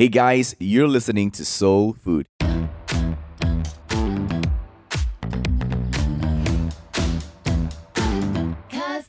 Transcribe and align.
Hey 0.00 0.08
guys, 0.08 0.56
you're 0.58 0.88
listening 0.88 1.30
to 1.32 1.44
Soul 1.44 1.92
Food. 1.92 2.26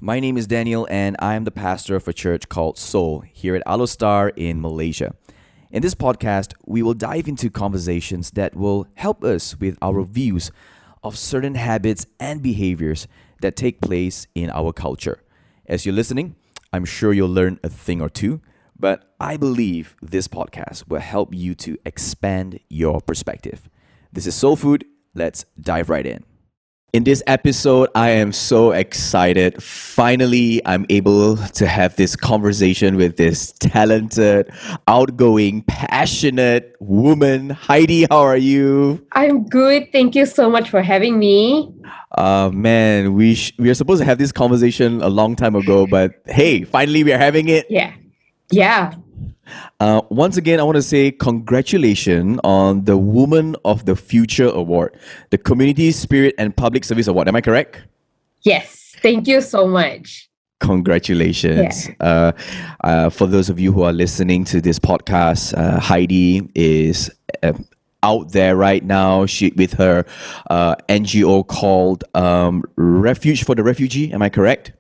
My 0.02 0.20
name 0.20 0.38
is 0.38 0.48
Daniel, 0.48 0.86
and 0.92 1.16
I 1.20 1.36
am 1.36 1.46
the 1.46 1.50
pastor 1.50 1.96
of 1.96 2.10
a 2.10 2.12
church 2.12 2.50
called 2.50 2.78
Soul 2.78 3.22
here 3.22 3.56
at 3.56 3.66
Alor 3.66 3.88
Star 3.88 4.34
in 4.36 4.60
Malaysia. 4.60 5.16
In 5.72 5.82
this 5.82 5.96
podcast, 5.96 6.56
we 6.66 6.84
will 6.84 6.94
dive 6.94 7.30
into 7.30 7.50
conversations 7.50 8.32
that 8.32 8.54
will 8.54 8.86
help 8.96 9.24
us 9.24 9.58
with 9.58 9.78
our 9.82 10.04
views 10.04 10.52
of 11.04 11.18
certain 11.18 11.56
habits 11.56 12.06
and 12.20 12.42
behaviors 12.42 13.08
that 13.40 13.56
take 13.56 13.80
place 13.80 14.28
in 14.36 14.50
our 14.50 14.74
culture. 14.74 15.24
As 15.66 15.86
you're 15.86 15.96
listening, 15.96 16.36
I'm 16.74 16.84
sure 16.84 17.14
you'll 17.14 17.30
learn 17.30 17.62
a 17.64 17.70
thing 17.70 18.02
or 18.02 18.10
two, 18.10 18.42
but 18.82 19.14
I 19.20 19.38
believe 19.38 19.96
this 20.02 20.28
podcast 20.28 20.90
will 20.90 21.00
help 21.00 21.34
you 21.34 21.54
to 21.56 21.78
expand 21.86 22.60
your 22.68 23.00
perspective. 23.00 23.70
This 24.12 24.26
is 24.26 24.36
Soul 24.36 24.56
Food. 24.56 24.84
Let's 25.14 25.46
dive 25.62 25.90
right 25.90 26.06
in. 26.06 26.26
In 26.92 27.06
this 27.06 27.24
episode, 27.26 27.88
I 27.96 28.10
am 28.10 28.34
so 28.34 28.72
excited. 28.72 29.64
Finally, 29.64 30.62
I'm 30.66 30.86
able 30.90 31.38
to 31.38 31.66
have 31.66 31.96
this 31.96 32.18
conversation 32.18 32.98
with 32.98 33.16
this 33.16 33.54
talented, 33.60 34.52
outgoing, 34.90 35.62
passionate 35.62 36.76
woman. 36.82 37.52
Heidi, 37.52 38.08
how 38.10 38.20
are 38.20 38.36
you? 38.36 39.06
I'm 39.14 39.48
good. 39.48 39.90
Thank 39.94 40.16
you 40.16 40.26
so 40.26 40.50
much 40.50 40.70
for 40.70 40.82
having 40.82 41.18
me. 41.18 41.74
Uh, 42.18 42.50
man, 42.54 43.14
we 43.14 43.36
sh- 43.36 43.54
we 43.58 43.70
are 43.70 43.74
supposed 43.74 44.02
to 44.02 44.06
have 44.06 44.18
this 44.18 44.34
conversation 44.34 45.02
a 45.02 45.10
long 45.10 45.38
time 45.38 45.56
ago, 45.56 45.88
but 45.88 46.12
hey, 46.26 46.66
finally 46.66 47.06
we 47.06 47.14
are 47.14 47.18
having 47.18 47.48
it. 47.48 47.68
Yeah. 47.70 47.94
Yeah. 48.52 48.94
Uh, 49.80 50.02
once 50.10 50.38
again, 50.38 50.60
I 50.60 50.64
want 50.64 50.76
to 50.76 50.82
say 50.82 51.12
congratulations 51.12 52.40
on 52.44 52.86
the 52.86 52.98
Woman 52.98 53.56
of 53.66 53.86
the 53.86 53.96
Future 53.96 54.50
Award, 54.50 54.98
the 55.30 55.38
Community 55.38 55.92
Spirit 55.92 56.36
and 56.38 56.56
Public 56.56 56.84
Service 56.84 57.08
Award. 57.08 57.28
Am 57.28 57.36
I 57.36 57.42
correct? 57.42 57.82
Yes. 58.44 58.96
Thank 59.02 59.28
you 59.28 59.42
so 59.42 59.68
much. 59.68 60.30
Congratulations. 60.60 61.88
Yeah. 61.88 61.96
Uh, 62.00 62.32
uh, 62.84 63.10
for 63.10 63.26
those 63.26 63.50
of 63.50 63.60
you 63.60 63.72
who 63.72 63.82
are 63.82 63.92
listening 63.92 64.46
to 64.46 64.62
this 64.62 64.78
podcast, 64.78 65.58
uh, 65.58 65.80
Heidi 65.80 66.48
is 66.54 67.10
um, 67.42 67.66
out 68.04 68.32
there 68.32 68.56
right 68.56 68.84
now 68.84 69.26
she, 69.26 69.52
with 69.56 69.74
her 69.74 70.06
uh, 70.50 70.76
NGO 70.88 71.46
called 71.48 72.04
um, 72.14 72.64
Refuge 72.76 73.44
for 73.44 73.56
the 73.56 73.64
Refugee. 73.64 74.14
Am 74.14 74.22
I 74.22 74.30
correct? 74.30 74.74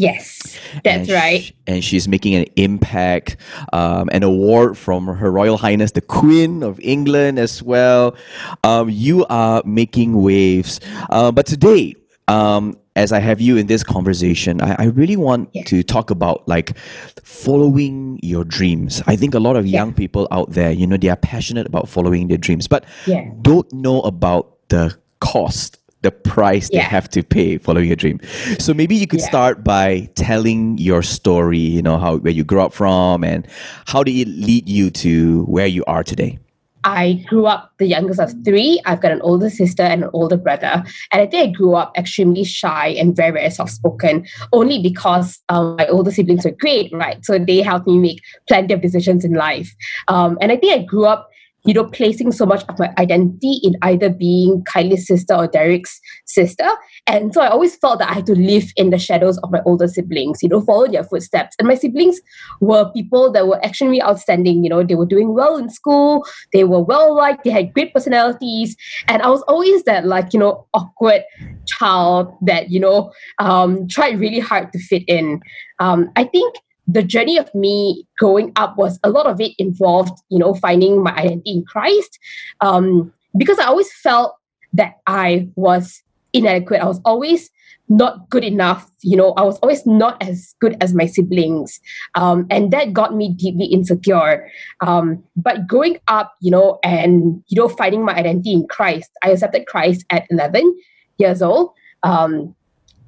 Yes, 0.00 0.58
that's 0.82 1.08
and 1.08 1.10
right. 1.10 1.52
And 1.66 1.84
she's 1.84 2.08
making 2.08 2.34
an 2.34 2.46
impact, 2.56 3.36
um, 3.74 4.08
an 4.12 4.22
award 4.22 4.78
from 4.78 5.06
Her 5.06 5.30
Royal 5.30 5.58
Highness 5.58 5.90
the 5.92 6.00
Queen 6.00 6.62
of 6.62 6.80
England 6.80 7.38
as 7.38 7.62
well. 7.62 8.16
Um, 8.64 8.88
you 8.88 9.26
are 9.26 9.62
making 9.66 10.22
waves. 10.22 10.80
Uh, 11.10 11.30
but 11.30 11.44
today, 11.44 11.96
um, 12.28 12.78
as 12.96 13.12
I 13.12 13.18
have 13.18 13.42
you 13.42 13.58
in 13.58 13.66
this 13.66 13.84
conversation, 13.84 14.62
I, 14.62 14.76
I 14.78 14.84
really 14.86 15.16
want 15.16 15.50
yeah. 15.52 15.64
to 15.64 15.82
talk 15.82 16.10
about 16.10 16.48
like 16.48 16.78
following 17.22 18.18
your 18.22 18.44
dreams. 18.44 19.02
I 19.06 19.16
think 19.16 19.34
a 19.34 19.38
lot 19.38 19.56
of 19.56 19.66
yeah. 19.66 19.80
young 19.80 19.92
people 19.92 20.26
out 20.30 20.52
there, 20.52 20.70
you 20.70 20.86
know, 20.86 20.96
they 20.96 21.10
are 21.10 21.16
passionate 21.16 21.66
about 21.66 21.90
following 21.90 22.28
their 22.28 22.38
dreams, 22.38 22.66
but 22.66 22.86
yeah. 23.06 23.30
don't 23.42 23.70
know 23.70 24.00
about 24.00 24.56
the 24.70 24.96
cost 25.20 25.76
the 26.02 26.10
price 26.10 26.68
yeah. 26.72 26.80
they 26.80 26.84
have 26.84 27.08
to 27.10 27.22
pay 27.22 27.58
following 27.58 27.86
your 27.86 27.96
dream. 27.96 28.20
So 28.58 28.72
maybe 28.72 28.96
you 28.96 29.06
could 29.06 29.20
yeah. 29.20 29.28
start 29.28 29.64
by 29.64 30.08
telling 30.14 30.78
your 30.78 31.02
story, 31.02 31.58
you 31.58 31.82
know, 31.82 31.98
how 31.98 32.16
where 32.16 32.32
you 32.32 32.44
grew 32.44 32.60
up 32.60 32.72
from 32.72 33.24
and 33.24 33.46
how 33.86 34.02
did 34.02 34.16
it 34.16 34.28
lead 34.28 34.68
you 34.68 34.90
to 34.90 35.44
where 35.44 35.66
you 35.66 35.84
are 35.84 36.02
today? 36.02 36.38
I 36.84 37.24
grew 37.28 37.46
up 37.46 37.72
the 37.78 37.86
youngest 37.86 38.20
of 38.20 38.32
three. 38.44 38.80
I've 38.86 39.02
got 39.02 39.12
an 39.12 39.20
older 39.20 39.50
sister 39.50 39.82
and 39.82 40.04
an 40.04 40.10
older 40.12 40.36
brother. 40.36 40.82
And 41.12 41.20
I 41.20 41.26
think 41.26 41.48
I 41.48 41.52
grew 41.52 41.74
up 41.74 41.96
extremely 41.96 42.44
shy 42.44 42.88
and 42.88 43.14
very, 43.14 43.32
very 43.32 43.50
soft 43.50 43.72
spoken, 43.72 44.26
only 44.52 44.82
because 44.82 45.38
um, 45.48 45.76
my 45.76 45.86
older 45.88 46.10
siblings 46.10 46.44
were 46.44 46.52
great, 46.52 46.90
right? 46.92 47.24
So 47.24 47.38
they 47.38 47.60
helped 47.60 47.86
me 47.86 47.98
make 47.98 48.22
plenty 48.48 48.72
of 48.72 48.80
decisions 48.80 49.24
in 49.24 49.34
life. 49.34 49.74
Um, 50.08 50.38
and 50.40 50.50
I 50.50 50.56
think 50.56 50.72
I 50.72 50.84
grew 50.84 51.04
up 51.04 51.28
you 51.64 51.74
know, 51.74 51.84
placing 51.84 52.32
so 52.32 52.46
much 52.46 52.64
of 52.68 52.78
my 52.78 52.92
identity 52.98 53.60
in 53.62 53.74
either 53.82 54.08
being 54.08 54.64
Kylie's 54.64 55.06
sister 55.06 55.34
or 55.34 55.46
Derek's 55.46 56.00
sister. 56.26 56.68
And 57.06 57.34
so 57.34 57.42
I 57.42 57.48
always 57.48 57.76
felt 57.76 57.98
that 57.98 58.10
I 58.10 58.14
had 58.14 58.26
to 58.26 58.34
live 58.34 58.64
in 58.76 58.90
the 58.90 58.98
shadows 58.98 59.38
of 59.38 59.50
my 59.50 59.60
older 59.66 59.88
siblings, 59.88 60.42
you 60.42 60.48
know, 60.48 60.60
follow 60.60 60.86
their 60.86 61.04
footsteps. 61.04 61.56
And 61.58 61.68
my 61.68 61.74
siblings 61.74 62.20
were 62.60 62.90
people 62.92 63.30
that 63.32 63.46
were 63.46 63.62
actually 63.64 64.02
outstanding. 64.02 64.64
You 64.64 64.70
know, 64.70 64.82
they 64.82 64.94
were 64.94 65.06
doing 65.06 65.34
well 65.34 65.56
in 65.56 65.68
school, 65.68 66.26
they 66.52 66.64
were 66.64 66.82
well 66.82 67.14
liked, 67.14 67.44
they 67.44 67.50
had 67.50 67.72
great 67.74 67.92
personalities. 67.92 68.76
And 69.08 69.22
I 69.22 69.28
was 69.28 69.42
always 69.42 69.84
that, 69.84 70.06
like, 70.06 70.32
you 70.32 70.40
know, 70.40 70.66
awkward 70.74 71.24
child 71.66 72.34
that, 72.42 72.70
you 72.70 72.80
know, 72.80 73.12
um, 73.38 73.86
tried 73.88 74.18
really 74.18 74.40
hard 74.40 74.72
to 74.72 74.78
fit 74.78 75.02
in. 75.06 75.40
Um, 75.78 76.10
I 76.16 76.24
think 76.24 76.54
the 76.92 77.02
journey 77.02 77.38
of 77.38 77.54
me 77.54 78.06
growing 78.18 78.52
up 78.56 78.76
was 78.76 78.98
a 79.04 79.10
lot 79.10 79.26
of 79.26 79.40
it 79.40 79.52
involved, 79.58 80.18
you 80.28 80.38
know, 80.38 80.54
finding 80.54 81.02
my 81.02 81.14
identity 81.14 81.52
in 81.52 81.64
Christ. 81.64 82.18
Um, 82.60 83.12
because 83.36 83.58
I 83.58 83.64
always 83.64 83.92
felt 83.92 84.34
that 84.72 84.94
I 85.06 85.48
was 85.54 86.02
inadequate. 86.32 86.80
I 86.80 86.86
was 86.86 87.00
always 87.04 87.50
not 87.88 88.28
good 88.30 88.44
enough. 88.44 88.90
You 89.02 89.16
know, 89.16 89.32
I 89.32 89.42
was 89.42 89.58
always 89.58 89.84
not 89.86 90.22
as 90.22 90.54
good 90.60 90.76
as 90.80 90.94
my 90.94 91.06
siblings. 91.06 91.80
Um, 92.14 92.46
and 92.50 92.72
that 92.72 92.92
got 92.92 93.14
me 93.14 93.34
deeply 93.34 93.66
insecure. 93.66 94.48
Um, 94.80 95.22
but 95.36 95.66
growing 95.66 95.98
up, 96.08 96.34
you 96.40 96.50
know, 96.50 96.78
and, 96.84 97.42
you 97.48 97.60
know, 97.60 97.68
finding 97.68 98.04
my 98.04 98.14
identity 98.14 98.52
in 98.52 98.66
Christ, 98.68 99.10
I 99.22 99.30
accepted 99.30 99.66
Christ 99.66 100.04
at 100.10 100.26
11 100.30 100.76
years 101.18 101.42
old. 101.42 101.72
Um, 102.02 102.54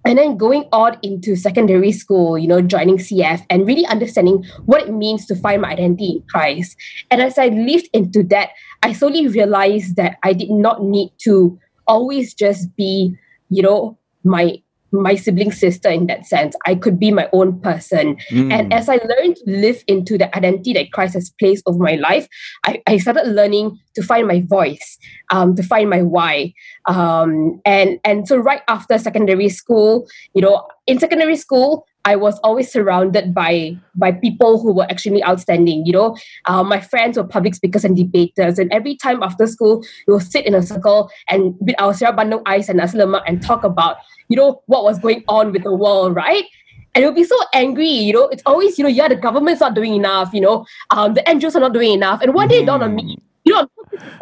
and 0.04 0.18
then 0.18 0.36
going 0.36 0.64
on 0.72 0.98
into 1.02 1.36
secondary 1.36 1.92
school, 1.92 2.36
you 2.36 2.48
know, 2.48 2.60
joining 2.60 2.98
CF 2.98 3.44
and 3.50 3.66
really 3.66 3.86
understanding 3.86 4.44
what 4.64 4.82
it 4.82 4.92
means 4.92 5.26
to 5.26 5.36
find 5.36 5.62
my 5.62 5.70
identity 5.70 6.16
in 6.16 6.22
Christ. 6.28 6.76
And 7.10 7.22
as 7.22 7.38
I 7.38 7.48
lived 7.48 7.88
into 7.92 8.22
that, 8.24 8.50
I 8.82 8.92
slowly 8.92 9.28
realized 9.28 9.96
that 9.96 10.18
I 10.22 10.32
did 10.32 10.50
not 10.50 10.82
need 10.82 11.12
to 11.24 11.58
always 11.86 12.34
just 12.34 12.74
be, 12.76 13.16
you 13.48 13.62
know, 13.62 13.98
my 14.24 14.60
my 14.92 15.14
sibling 15.14 15.50
sister 15.52 15.88
in 15.88 16.06
that 16.06 16.26
sense. 16.26 16.54
I 16.66 16.74
could 16.74 16.98
be 16.98 17.10
my 17.10 17.28
own 17.32 17.60
person. 17.60 18.16
Mm. 18.30 18.52
And 18.52 18.72
as 18.72 18.88
I 18.88 18.96
learned 18.96 19.36
to 19.36 19.44
live 19.46 19.82
into 19.86 20.18
the 20.18 20.34
identity 20.36 20.72
that 20.74 20.92
Christ 20.92 21.14
has 21.14 21.30
placed 21.38 21.64
over 21.66 21.78
my 21.78 21.94
life, 21.94 22.28
I, 22.66 22.82
I 22.86 22.98
started 22.98 23.26
learning 23.28 23.78
to 23.94 24.02
find 24.02 24.26
my 24.26 24.42
voice, 24.42 24.98
um, 25.30 25.56
to 25.56 25.62
find 25.62 25.88
my 25.90 26.02
why. 26.02 26.54
Um, 26.86 27.60
and 27.64 27.98
and 28.04 28.28
so 28.28 28.36
right 28.36 28.62
after 28.68 28.98
secondary 28.98 29.48
school, 29.48 30.06
you 30.34 30.42
know, 30.42 30.66
in 30.86 30.98
secondary 30.98 31.36
school, 31.36 31.86
I 32.04 32.16
was 32.16 32.38
always 32.40 32.70
surrounded 32.70 33.32
by 33.32 33.76
by 33.94 34.12
people 34.12 34.60
who 34.60 34.72
were 34.72 34.86
extremely 34.90 35.22
outstanding. 35.24 35.86
You 35.86 35.92
know, 35.92 36.16
uh, 36.46 36.64
my 36.64 36.80
friends 36.80 37.16
were 37.16 37.24
public 37.24 37.54
speakers 37.54 37.84
and 37.84 37.96
debaters, 37.96 38.58
and 38.58 38.72
every 38.72 38.96
time 38.96 39.22
after 39.22 39.46
school, 39.46 39.84
we 40.06 40.14
would 40.14 40.22
sit 40.22 40.46
in 40.46 40.54
a 40.54 40.62
circle 40.62 41.10
and 41.28 41.54
with 41.60 41.76
our 41.80 41.92
Sirap 41.92 42.16
Bandung 42.16 42.42
ice 42.46 42.68
and 42.68 42.78
nasi 42.78 42.98
lemak 42.98 43.22
and 43.26 43.42
talk 43.42 43.62
about 43.62 43.98
you 44.28 44.36
know 44.36 44.62
what 44.66 44.84
was 44.84 44.98
going 44.98 45.22
on 45.28 45.52
with 45.52 45.62
the 45.62 45.74
world, 45.74 46.16
right? 46.16 46.44
And 46.94 47.02
you'll 47.02 47.14
be 47.14 47.24
so 47.24 47.38
angry, 47.54 47.88
you 47.88 48.12
know. 48.12 48.28
It's 48.28 48.42
always, 48.44 48.78
you 48.78 48.82
know, 48.82 48.90
yeah, 48.90 49.08
the 49.08 49.16
government's 49.16 49.60
not 49.60 49.74
doing 49.74 49.94
enough, 49.94 50.34
you 50.34 50.40
know, 50.40 50.66
um, 50.90 51.14
the 51.14 51.22
NGOs 51.22 51.54
are 51.54 51.60
not 51.60 51.72
doing 51.72 51.92
enough. 51.92 52.20
And 52.20 52.34
one 52.34 52.48
day 52.48 52.56
it 52.56 52.66
dawned 52.66 52.82
on 52.82 52.94
me, 52.94 53.16
you 53.44 53.54
know, 53.54 53.66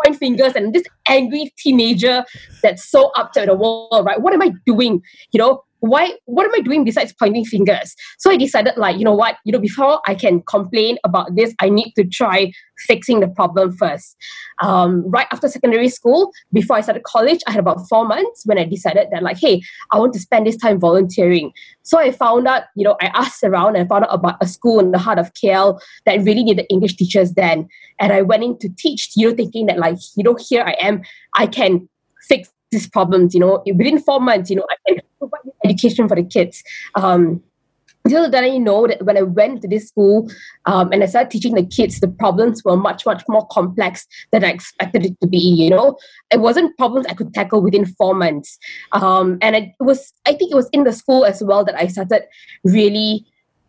point 0.04 0.16
fingers 0.18 0.54
and 0.54 0.72
this 0.72 0.84
angry 1.08 1.52
teenager 1.58 2.24
that's 2.62 2.88
so 2.88 3.10
upset 3.16 3.48
with 3.48 3.58
the 3.58 3.62
world, 3.62 4.04
right? 4.04 4.20
What 4.20 4.34
am 4.34 4.42
I 4.42 4.52
doing? 4.66 5.02
You 5.32 5.38
know, 5.38 5.64
why 5.80 6.12
what 6.26 6.44
am 6.44 6.54
i 6.54 6.60
doing 6.60 6.84
besides 6.84 7.12
pointing 7.12 7.44
fingers? 7.44 7.94
So 8.18 8.30
i 8.30 8.36
decided 8.36 8.74
like 8.76 8.98
you 8.98 9.04
know 9.04 9.14
what? 9.14 9.36
You 9.44 9.52
know 9.52 9.58
before 9.58 10.00
i 10.06 10.14
can 10.14 10.42
complain 10.42 10.98
about 11.04 11.34
this 11.34 11.54
i 11.60 11.68
need 11.68 11.92
to 11.96 12.04
try 12.04 12.52
fixing 12.86 13.20
the 13.20 13.28
problem 13.28 13.72
first. 13.72 14.16
Um, 14.62 15.10
right 15.10 15.26
after 15.32 15.48
secondary 15.48 15.88
school 15.88 16.32
before 16.52 16.76
i 16.76 16.80
started 16.80 17.02
college 17.04 17.40
i 17.46 17.50
had 17.50 17.60
about 17.60 17.88
four 17.88 18.06
months 18.06 18.42
when 18.44 18.58
i 18.58 18.64
decided 18.64 19.08
that 19.10 19.22
like 19.22 19.38
hey 19.38 19.62
i 19.90 19.98
want 19.98 20.12
to 20.14 20.20
spend 20.20 20.46
this 20.46 20.56
time 20.56 20.78
volunteering. 20.78 21.52
So 21.82 21.98
i 21.98 22.10
found 22.10 22.46
out 22.46 22.64
you 22.76 22.84
know 22.84 22.96
i 23.00 23.06
asked 23.14 23.42
around 23.42 23.76
and 23.76 23.88
found 23.88 24.04
out 24.04 24.14
about 24.14 24.36
a 24.40 24.46
school 24.46 24.80
in 24.80 24.90
the 24.90 24.98
heart 24.98 25.18
of 25.18 25.32
kl 25.34 25.80
that 26.06 26.22
really 26.22 26.44
needed 26.44 26.66
english 26.70 26.96
teachers 26.96 27.32
then. 27.32 27.68
And 27.98 28.12
i 28.12 28.22
went 28.22 28.44
in 28.44 28.58
to 28.58 28.68
teach 28.76 29.10
you 29.16 29.30
know 29.30 29.34
thinking 29.34 29.66
that 29.66 29.78
like 29.78 29.96
you 30.16 30.24
know 30.24 30.36
here 30.48 30.62
i 30.62 30.72
am 30.80 31.02
i 31.34 31.46
can 31.46 31.88
fix 32.28 32.50
these 32.70 32.88
problems 32.88 33.34
you 33.34 33.40
know. 33.40 33.62
Within 33.66 33.98
four 33.98 34.20
months 34.20 34.50
you 34.50 34.56
know 34.56 34.66
i 34.70 34.76
can 34.86 35.00
education 35.64 36.08
for 36.08 36.16
the 36.16 36.24
kids. 36.24 36.62
Um, 36.94 37.42
little 38.04 38.30
did 38.30 38.44
I 38.44 38.56
know 38.56 38.86
that 38.86 39.04
when 39.04 39.16
I 39.16 39.22
went 39.22 39.62
to 39.62 39.68
this 39.68 39.88
school 39.88 40.30
um, 40.64 40.92
and 40.92 41.02
I 41.02 41.06
started 41.06 41.30
teaching 41.30 41.54
the 41.54 41.64
kids, 41.64 42.00
the 42.00 42.08
problems 42.08 42.64
were 42.64 42.76
much, 42.76 43.04
much 43.04 43.22
more 43.28 43.46
complex 43.48 44.06
than 44.32 44.44
I 44.44 44.48
expected 44.50 45.04
it 45.04 45.20
to 45.20 45.26
be. 45.26 45.38
You 45.38 45.70
know, 45.70 45.98
it 46.32 46.40
wasn't 46.40 46.76
problems 46.78 47.06
I 47.06 47.14
could 47.14 47.34
tackle 47.34 47.60
within 47.60 47.86
four 47.86 48.14
months. 48.14 48.58
Um, 48.92 49.38
and 49.42 49.54
it 49.54 49.72
was, 49.80 50.12
I 50.26 50.32
think 50.32 50.50
it 50.50 50.56
was 50.56 50.68
in 50.72 50.84
the 50.84 50.92
school 50.92 51.24
as 51.24 51.42
well 51.42 51.64
that 51.64 51.74
I 51.74 51.86
started 51.88 52.22
really 52.64 53.26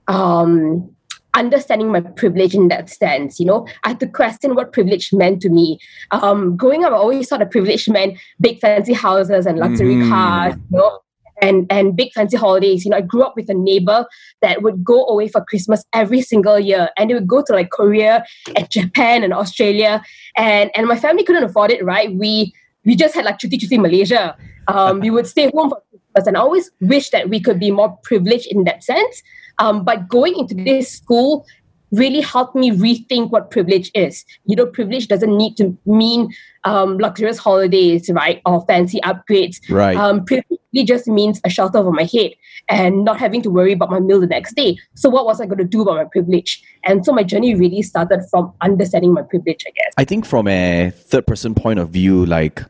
um, 0.07 0.89
understanding 1.33 1.91
my 1.91 2.01
privilege 2.01 2.55
in 2.55 2.67
that 2.69 2.89
sense. 2.89 3.39
You 3.39 3.45
know, 3.45 3.67
I 3.83 3.89
had 3.89 3.99
to 3.99 4.07
question 4.07 4.55
what 4.55 4.73
privilege 4.73 5.11
meant 5.13 5.41
to 5.41 5.49
me. 5.49 5.79
Um, 6.11 6.55
growing 6.55 6.83
up, 6.85 6.93
I 6.93 6.97
always 6.97 7.27
thought 7.27 7.39
that 7.39 7.51
privilege 7.51 7.87
meant 7.89 8.17
big 8.39 8.59
fancy 8.59 8.93
houses 8.93 9.45
and 9.45 9.59
luxury 9.59 9.95
mm. 9.95 10.09
cars, 10.09 10.55
you 10.71 10.77
know, 10.77 10.99
and, 11.41 11.65
and 11.69 11.95
big 11.95 12.13
fancy 12.13 12.37
holidays. 12.37 12.85
You 12.85 12.91
know, 12.91 12.97
I 12.97 13.01
grew 13.01 13.23
up 13.23 13.35
with 13.35 13.49
a 13.49 13.53
neighbor 13.53 14.05
that 14.41 14.61
would 14.61 14.83
go 14.83 15.05
away 15.05 15.27
for 15.27 15.43
Christmas 15.43 15.83
every 15.93 16.21
single 16.21 16.59
year. 16.59 16.89
And 16.97 17.09
they 17.09 17.13
would 17.13 17.27
go 17.27 17.43
to 17.43 17.53
like 17.53 17.71
Korea 17.71 18.23
and 18.55 18.69
Japan 18.69 19.23
and 19.23 19.33
Australia. 19.33 20.03
And 20.37 20.71
and 20.75 20.87
my 20.87 20.97
family 20.97 21.23
couldn't 21.23 21.43
afford 21.43 21.71
it, 21.71 21.83
right? 21.83 22.13
We 22.13 22.53
we 22.85 22.95
just 22.95 23.15
had 23.15 23.25
like 23.25 23.39
Cuti 23.39 23.59
Cuti 23.59 23.79
Malaysia. 23.79 24.35
Um, 24.67 24.99
we 24.99 25.09
would 25.09 25.27
stay 25.27 25.51
home 25.53 25.69
for 25.69 25.81
Christmas. 25.89 26.27
And 26.27 26.37
I 26.37 26.39
always 26.39 26.71
wish 26.81 27.09
that 27.09 27.29
we 27.29 27.39
could 27.39 27.59
be 27.59 27.71
more 27.71 27.97
privileged 28.03 28.47
in 28.47 28.63
that 28.65 28.83
sense. 28.83 29.23
Um, 29.59 29.83
but 29.83 30.07
going 30.07 30.37
into 30.37 30.55
this 30.55 30.91
school 30.91 31.45
really 31.91 32.21
helped 32.21 32.55
me 32.55 32.71
rethink 32.71 33.31
what 33.31 33.51
privilege 33.51 33.91
is. 33.93 34.25
You 34.45 34.55
know, 34.55 34.65
privilege 34.65 35.07
doesn't 35.07 35.35
need 35.35 35.57
to 35.57 35.77
mean 35.85 36.29
um, 36.63 36.97
luxurious 36.97 37.37
holidays, 37.37 38.09
right, 38.11 38.41
or 38.45 38.65
fancy 38.65 38.99
upgrades. 39.01 39.59
Right. 39.69 39.95
Um, 39.95 40.23
privilege 40.25 40.59
just 40.85 41.07
means 41.07 41.41
a 41.43 41.49
shelter 41.49 41.77
over 41.77 41.91
my 41.91 42.03
head 42.03 42.31
and 42.69 43.03
not 43.03 43.19
having 43.19 43.41
to 43.41 43.49
worry 43.49 43.73
about 43.73 43.89
my 43.89 43.99
meal 43.99 44.19
the 44.19 44.27
next 44.27 44.55
day. 44.55 44.77
So, 44.95 45.09
what 45.09 45.25
was 45.25 45.41
I 45.41 45.45
going 45.45 45.57
to 45.57 45.65
do 45.65 45.81
about 45.81 45.95
my 45.95 46.05
privilege? 46.05 46.63
And 46.85 47.05
so, 47.05 47.11
my 47.11 47.23
journey 47.23 47.55
really 47.55 47.81
started 47.81 48.21
from 48.29 48.53
understanding 48.61 49.13
my 49.13 49.23
privilege. 49.23 49.65
I 49.67 49.71
guess. 49.71 49.93
I 49.97 50.05
think 50.05 50.25
from 50.25 50.47
a 50.47 50.91
third 50.91 51.27
person 51.27 51.55
point 51.55 51.79
of 51.79 51.89
view, 51.89 52.25
like 52.25 52.63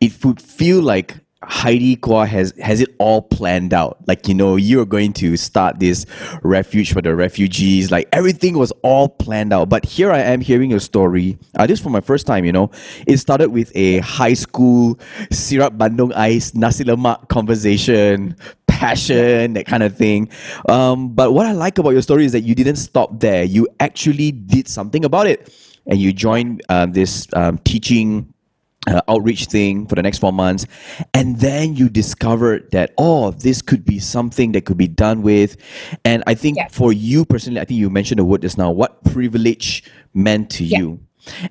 it 0.00 0.24
would 0.24 0.40
feel 0.40 0.82
like 0.82 1.16
Heidi 1.44 1.96
Quah 1.96 2.26
has 2.26 2.52
has 2.60 2.80
it 2.80 2.94
all 2.98 3.22
planned 3.22 3.74
out. 3.74 3.98
Like 4.06 4.28
you 4.28 4.34
know, 4.34 4.56
you're 4.56 4.86
going 4.86 5.12
to 5.14 5.36
start 5.36 5.80
this 5.80 6.06
refuge 6.42 6.92
for 6.92 7.02
the 7.02 7.14
refugees. 7.14 7.90
Like 7.90 8.08
everything 8.12 8.56
was 8.58 8.72
all 8.82 9.08
planned 9.08 9.52
out. 9.52 9.68
But 9.68 9.84
here 9.84 10.12
I 10.12 10.20
am 10.20 10.40
hearing 10.40 10.70
your 10.70 10.80
story. 10.80 11.38
Uh, 11.56 11.66
this 11.66 11.80
for 11.80 11.90
my 11.90 12.00
first 12.00 12.26
time. 12.26 12.44
You 12.44 12.52
know, 12.52 12.70
it 13.06 13.18
started 13.18 13.50
with 13.50 13.72
a 13.74 13.98
high 13.98 14.34
school 14.34 14.98
syrup 15.30 15.74
bandung 15.74 16.14
ice 16.14 16.54
nasi 16.54 16.84
lemak 16.84 17.28
conversation, 17.28 18.36
passion, 18.66 19.52
that 19.54 19.66
kind 19.66 19.82
of 19.82 19.96
thing. 19.96 20.28
Um, 20.68 21.14
but 21.14 21.32
what 21.32 21.46
I 21.46 21.52
like 21.52 21.78
about 21.78 21.90
your 21.90 22.02
story 22.02 22.24
is 22.24 22.32
that 22.32 22.40
you 22.40 22.54
didn't 22.54 22.76
stop 22.76 23.20
there. 23.20 23.44
You 23.44 23.68
actually 23.80 24.32
did 24.32 24.68
something 24.68 25.04
about 25.04 25.26
it, 25.26 25.52
and 25.86 25.98
you 25.98 26.12
joined 26.12 26.62
uh, 26.68 26.86
this 26.86 27.26
um, 27.34 27.58
teaching 27.58 28.31
uh, 28.86 29.00
outreach 29.08 29.46
thing 29.46 29.86
for 29.86 29.94
the 29.94 30.02
next 30.02 30.18
four 30.18 30.32
months 30.32 30.66
and 31.14 31.38
then 31.38 31.74
you 31.76 31.88
discovered 31.88 32.70
that 32.72 32.92
oh 32.98 33.30
this 33.30 33.62
could 33.62 33.84
be 33.84 33.98
something 33.98 34.52
that 34.52 34.64
could 34.64 34.76
be 34.76 34.88
done 34.88 35.22
with. 35.22 35.56
And 36.04 36.22
i 36.26 36.34
think 36.34 36.58
for 36.70 36.92
you 36.92 37.24
personally 37.24 37.60
i 37.60 37.64
think 37.64 37.78
you 37.78 37.90
mentioned 37.90 38.18
the 38.18 38.24
word 38.24 38.42
just 38.42 38.58
now 38.58 38.70
what 38.70 39.02
privilege 39.04 39.84
meant 40.14 40.50
to 40.50 40.64
you. 40.64 41.00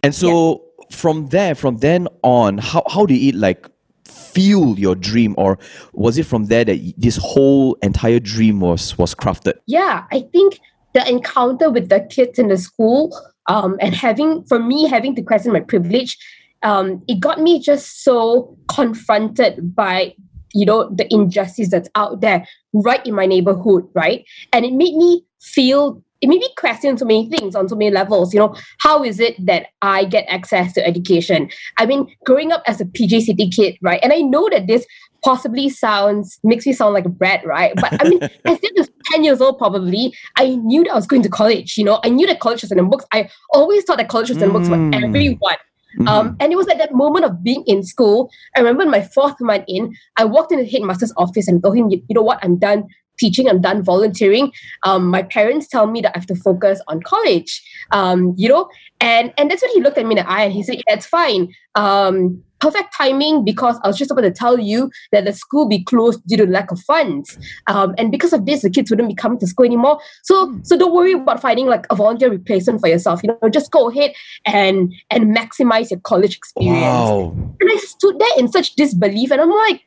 And 0.04 0.14
so 0.14 0.64
from 0.92 1.28
there 1.28 1.56
from 1.56 1.78
then 1.78 2.08
on 2.24 2.58
how, 2.58 2.84
how 2.88 3.06
did 3.06 3.22
it 3.22 3.36
like 3.36 3.68
fuel 4.06 4.78
your 4.78 4.96
dream? 4.96 5.34
Or 5.38 5.58
was 5.94 6.18
it 6.18 6.26
from 6.26 6.46
there 6.46 6.66
that 6.66 6.94
this 6.98 7.18
whole 7.18 7.76
entire 7.82 8.20
dream 8.20 8.60
was 8.60 8.98
was 8.98 9.16
crafted? 9.16 9.54
Yeah 9.68 10.06
i 10.12 10.22
think 10.32 10.60
the 10.94 11.08
encounter 11.10 11.70
with 11.70 11.90
the 11.90 12.02
kids 12.10 12.38
in 12.38 12.50
the 12.50 12.58
school 12.58 13.18
um, 13.48 13.78
and 13.80 13.96
having 13.96 14.44
for 14.44 14.60
me 14.60 14.88
having 14.88 15.16
to 15.16 15.22
question 15.22 15.54
my 15.54 15.60
privilege 15.60 16.18
um, 16.64 17.04
it 17.08 17.20
got 17.20 17.40
me 17.40 17.60
just 17.60 18.04
so 18.04 18.58
confronted 18.68 19.76
by 19.76 20.14
you 20.54 20.66
know 20.66 20.90
the 20.90 21.12
injustice 21.14 21.70
that's 21.70 21.90
out 21.96 22.22
there 22.22 22.46
right 22.74 23.06
in 23.06 23.16
my 23.16 23.26
neighborhood 23.26 23.88
right? 23.94 24.26
And 24.54 24.66
it 24.66 24.74
made 24.74 24.96
me 24.96 25.26
feel 25.40 26.04
it 26.22 26.28
made 26.28 26.40
me 26.40 26.50
question 26.56 26.98
so 26.98 27.06
many 27.06 27.28
things 27.30 27.56
on 27.56 27.68
so 27.68 27.76
many 27.76 27.90
levels 27.90 28.32
you 28.32 28.40
know 28.40 28.56
how 28.80 29.04
is 29.04 29.20
it 29.20 29.44
that 29.44 29.68
i 29.82 30.06
get 30.06 30.26
access 30.28 30.74
to 30.74 30.86
education? 30.86 31.50
I 31.78 31.86
mean 31.86 32.14
growing 32.26 32.52
up 32.52 32.64
as 32.68 32.82
a 32.82 32.86
pj 32.86 33.22
city 33.22 33.50
kid 33.50 33.78
right? 33.82 34.00
And 34.04 34.14
i 34.14 34.20
know 34.20 34.50
that 34.50 34.68
this 34.68 34.86
possibly 35.24 35.70
sounds 35.70 36.40
makes 36.44 36.66
me 36.66 36.74
sound 36.74 36.96
like 36.96 37.06
a 37.06 37.10
brat 37.10 37.46
right? 37.46 37.74
But 37.76 38.04
i 38.04 38.10
mean 38.10 38.22
as 38.46 38.60
soon 38.60 38.78
as 38.78 38.90
10 39.14 39.24
years 39.24 39.42
old 39.42 39.58
probably 39.58 40.14
i 40.38 40.56
knew 40.56 40.84
that 40.84 40.92
i 40.92 40.96
was 40.96 41.08
going 41.08 41.24
to 41.24 41.30
college 41.30 41.78
you 41.78 41.86
know? 41.86 42.00
I 42.04 42.10
knew 42.10 42.28
that 42.28 42.40
college 42.40 42.62
was 42.62 42.72
in 42.72 42.78
the 42.78 42.84
books. 42.84 43.06
I 43.14 43.30
always 43.52 43.84
thought 43.86 43.98
that 43.98 44.10
college 44.10 44.30
was 44.30 44.42
in 44.42 44.50
the 44.50 44.54
books 44.54 44.68
for 44.68 44.76
mm. 44.76 45.04
everyone 45.04 45.58
Mm-hmm. 45.98 46.08
Um, 46.08 46.38
and 46.40 46.52
it 46.52 46.56
was 46.56 46.68
at 46.68 46.78
that 46.78 46.94
moment 46.94 47.26
of 47.26 47.44
being 47.44 47.64
in 47.68 47.84
school. 47.84 48.32
I 48.56 48.60
remember 48.60 48.86
my 48.86 49.02
fourth 49.02 49.40
month 49.40 49.66
in, 49.68 49.96
I 50.18 50.26
walked 50.26 50.52
into 50.52 50.64
the 50.64 50.70
headmaster's 50.70 51.14
office 51.18 51.48
and 51.48 51.62
told 51.62 51.78
him, 51.78 51.90
you, 51.90 52.02
you 52.08 52.16
know 52.16 52.22
what, 52.22 52.40
I'm 52.44 52.58
done 52.58 52.88
teaching, 53.20 53.48
I'm 53.48 53.62
done 53.62 53.84
volunteering. 53.84 54.52
Um, 54.84 55.08
my 55.08 55.24
parents 55.24 55.68
tell 55.68 55.88
me 55.88 56.02
that 56.02 56.16
I 56.16 56.20
have 56.20 56.28
to 56.28 56.36
focus 56.36 56.82
on 56.88 57.02
college. 57.04 57.62
Um, 57.92 58.34
you 58.38 58.50
know, 58.50 58.70
and 59.00 59.34
and 59.38 59.50
that's 59.50 59.62
when 59.62 59.72
he 59.72 59.82
looked 59.82 59.98
at 59.98 60.06
me 60.06 60.18
in 60.18 60.24
the 60.24 60.30
eye 60.30 60.44
and 60.44 60.54
he 60.54 60.64
said, 60.64 60.78
yeah, 60.78 60.96
it's 60.96 61.06
fine. 61.06 61.54
Um, 61.76 62.44
perfect 62.62 62.94
timing 62.96 63.44
because 63.44 63.80
I 63.84 63.88
was 63.88 63.98
just 63.98 64.12
about 64.12 64.22
to 64.22 64.32
tell 64.32 64.60
you 64.60 64.92
that 65.12 65.26
the 65.26 65.34
school 65.34 65.68
be 65.68 65.84
closed 65.84 66.26
due 66.28 66.38
to 66.38 66.46
lack 66.46 66.72
of 66.72 66.80
funds. 66.82 67.38
Um, 67.68 67.96
and 67.98 68.12
because 68.12 68.32
of 68.32 68.46
this, 68.46 68.62
the 68.62 68.70
kids 68.70 68.90
wouldn't 68.90 69.10
be 69.10 69.16
coming 69.16 69.40
to 69.40 69.48
school 69.48 69.66
anymore. 69.66 70.00
So 70.24 70.48
hmm. 70.48 70.60
so 70.64 70.78
don't 70.78 70.94
worry 70.94 71.14
about 71.14 71.42
finding 71.42 71.68
like 71.68 71.86
a 71.90 71.96
volunteer 71.96 72.30
replacement 72.30 72.80
for 72.80 72.88
yourself. 72.88 73.22
You 73.24 73.36
know, 73.42 73.50
just 73.50 73.72
go 73.72 73.90
ahead 73.90 74.14
and 74.46 74.94
and 75.10 75.36
maximize 75.36 75.92
your 75.92 76.00
college 76.02 76.38
experience. 76.38 76.82
Wow. 76.82 77.36
And 77.60 77.70
I 77.72 77.78
stood 77.78 78.20
there 78.20 78.38
in 78.38 78.52
such 78.52 78.76
disbelief, 78.76 79.32
and 79.32 79.42
I'm 79.42 79.50
like, 79.50 79.82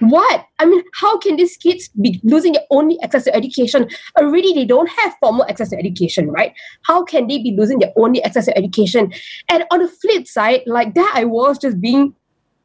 what? 0.00 0.46
I 0.58 0.64
mean, 0.64 0.82
how 0.94 1.18
can 1.18 1.36
these 1.36 1.56
kids 1.56 1.88
be 2.00 2.20
losing 2.24 2.52
their 2.52 2.64
only 2.70 2.98
access 3.02 3.24
to 3.24 3.34
education? 3.34 3.88
Already 4.18 4.54
they 4.54 4.64
don't 4.64 4.88
have 4.88 5.14
formal 5.20 5.44
access 5.48 5.70
to 5.70 5.78
education, 5.78 6.30
right? 6.30 6.54
How 6.82 7.04
can 7.04 7.26
they 7.26 7.38
be 7.38 7.54
losing 7.56 7.78
their 7.78 7.92
only 7.96 8.22
access 8.24 8.46
to 8.46 8.56
education? 8.56 9.12
And 9.48 9.64
on 9.70 9.80
the 9.80 9.88
flip 9.88 10.26
side, 10.26 10.62
like 10.66 10.94
that, 10.94 11.12
I 11.14 11.24
was 11.24 11.58
just 11.58 11.80
being 11.80 12.14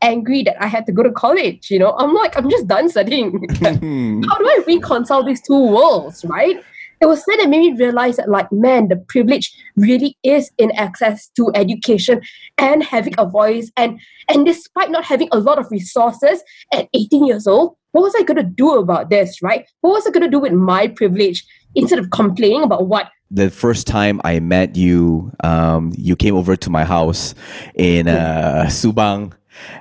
angry 0.05 0.43
that 0.43 0.61
I 0.61 0.67
had 0.67 0.85
to 0.85 0.91
go 0.91 1.03
to 1.03 1.11
college. 1.11 1.69
You 1.71 1.79
know, 1.79 1.95
I'm 1.97 2.13
like, 2.13 2.37
I'm 2.37 2.49
just 2.49 2.67
done 2.67 2.89
studying. 2.89 3.31
How 3.61 3.71
do 3.71 4.45
I 4.45 4.63
reconcile 4.67 5.23
these 5.23 5.41
two 5.41 5.59
worlds, 5.71 6.23
right? 6.25 6.63
It 7.01 7.07
was 7.07 7.25
then 7.25 7.39
that 7.39 7.49
made 7.49 7.73
me 7.73 7.85
realize 7.85 8.15
that, 8.17 8.29
like, 8.29 8.49
man, 8.51 8.87
the 8.87 8.95
privilege 8.95 9.51
really 9.75 10.17
is 10.23 10.49
in 10.57 10.71
access 10.71 11.27
to 11.35 11.51
education 11.53 12.21
and 12.57 12.83
having 12.83 13.15
a 13.17 13.25
voice. 13.25 13.69
And 13.75 13.99
and 14.29 14.45
despite 14.45 14.91
not 14.91 15.03
having 15.03 15.27
a 15.31 15.39
lot 15.39 15.59
of 15.59 15.69
resources 15.71 16.41
at 16.71 16.87
18 16.93 17.25
years 17.25 17.47
old, 17.47 17.75
what 17.91 18.01
was 18.01 18.15
I 18.15 18.23
going 18.23 18.37
to 18.37 18.43
do 18.43 18.79
about 18.79 19.09
this, 19.09 19.41
right? 19.41 19.65
What 19.81 19.91
was 19.91 20.07
I 20.07 20.11
going 20.11 20.23
to 20.23 20.29
do 20.29 20.39
with 20.39 20.53
my 20.53 20.87
privilege 20.87 21.43
instead 21.75 21.99
of 21.99 22.11
complaining 22.11 22.63
about 22.63 22.87
what 22.87 23.09
the 23.31 23.49
first 23.49 23.87
time 23.87 24.21
I 24.23 24.39
met 24.39 24.75
you, 24.75 25.31
um, 25.43 25.91
you 25.97 26.15
came 26.15 26.35
over 26.35 26.55
to 26.55 26.69
my 26.69 26.83
house 26.85 27.33
in 27.73 28.07
uh, 28.07 28.65
Subang 28.67 29.33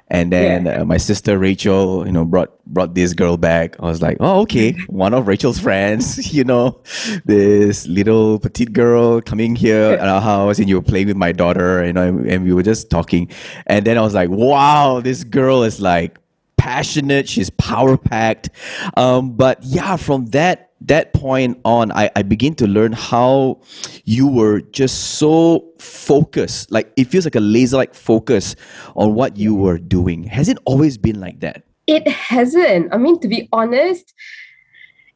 and 0.09 0.33
then 0.33 0.67
yeah. 0.67 0.81
uh, 0.81 0.85
my 0.85 0.97
sister 0.97 1.39
Rachel, 1.39 2.07
you 2.07 2.13
know, 2.13 2.25
brought 2.25 2.65
brought 2.67 2.95
this 2.95 3.13
girl 3.13 3.37
back. 3.37 3.79
I 3.81 3.87
was 3.87 4.03
like, 4.03 4.17
oh, 4.21 4.41
okay, 4.43 4.73
one 4.89 5.15
of 5.15 5.27
Rachel's 5.27 5.59
friends, 5.59 6.33
you 6.35 6.45
know, 6.45 6.81
this 7.25 7.87
little 7.87 8.39
petite 8.39 8.73
girl 8.73 9.21
coming 9.21 9.57
here 9.57 9.93
at 9.93 10.09
our 10.09 10.21
house, 10.21 10.59
and 10.59 10.69
you 10.69 10.77
were 10.77 10.83
playing 10.83 11.09
with 11.09 11.17
my 11.17 11.33
daughter, 11.33 11.85
you 11.85 11.93
know, 11.93 12.03
and, 12.03 12.27
and 12.27 12.45
we 12.45 12.53
were 12.53 12.63
just 12.63 12.91
talking. 12.91 13.31
And 13.67 13.85
then 13.85 13.99
I 13.99 14.03
was 14.03 14.15
like, 14.15 14.31
wow, 14.31 15.01
this 15.01 15.25
girl 15.25 15.63
is 15.63 15.81
like 15.81 16.19
passionate. 16.57 17.29
She's 17.29 17.51
power 17.51 17.97
packed. 17.97 18.51
Um, 18.97 19.33
but 19.33 19.63
yeah, 19.63 19.97
from 19.97 20.27
that 20.27 20.71
that 20.89 21.13
point 21.15 21.61
on, 21.65 21.93
I, 21.93 22.11
I 22.17 22.23
begin 22.23 22.55
to 22.57 22.67
learn 22.67 22.93
how 22.93 23.61
you 24.05 24.29
were 24.29 24.61
just 24.61 25.19
so 25.19 25.73
focused. 25.79 26.71
Like 26.71 26.93
it 26.97 27.05
feels 27.05 27.25
like 27.25 27.35
a 27.35 27.41
laser 27.41 27.77
like 27.77 27.95
focus 27.95 28.55
on 28.95 29.15
what 29.15 29.37
you 29.37 29.55
were 29.55 29.79
doing. 29.79 30.25
Has 30.25 30.49
it 30.49 30.59
always 30.65 30.99
been 30.99 31.21
like 31.21 31.41
that? 31.41 31.65
It 31.87 32.07
hasn't. 32.09 32.93
I 32.93 32.99
mean, 32.99 33.21
to 33.21 33.29
be 33.29 33.49
honest, 33.53 34.15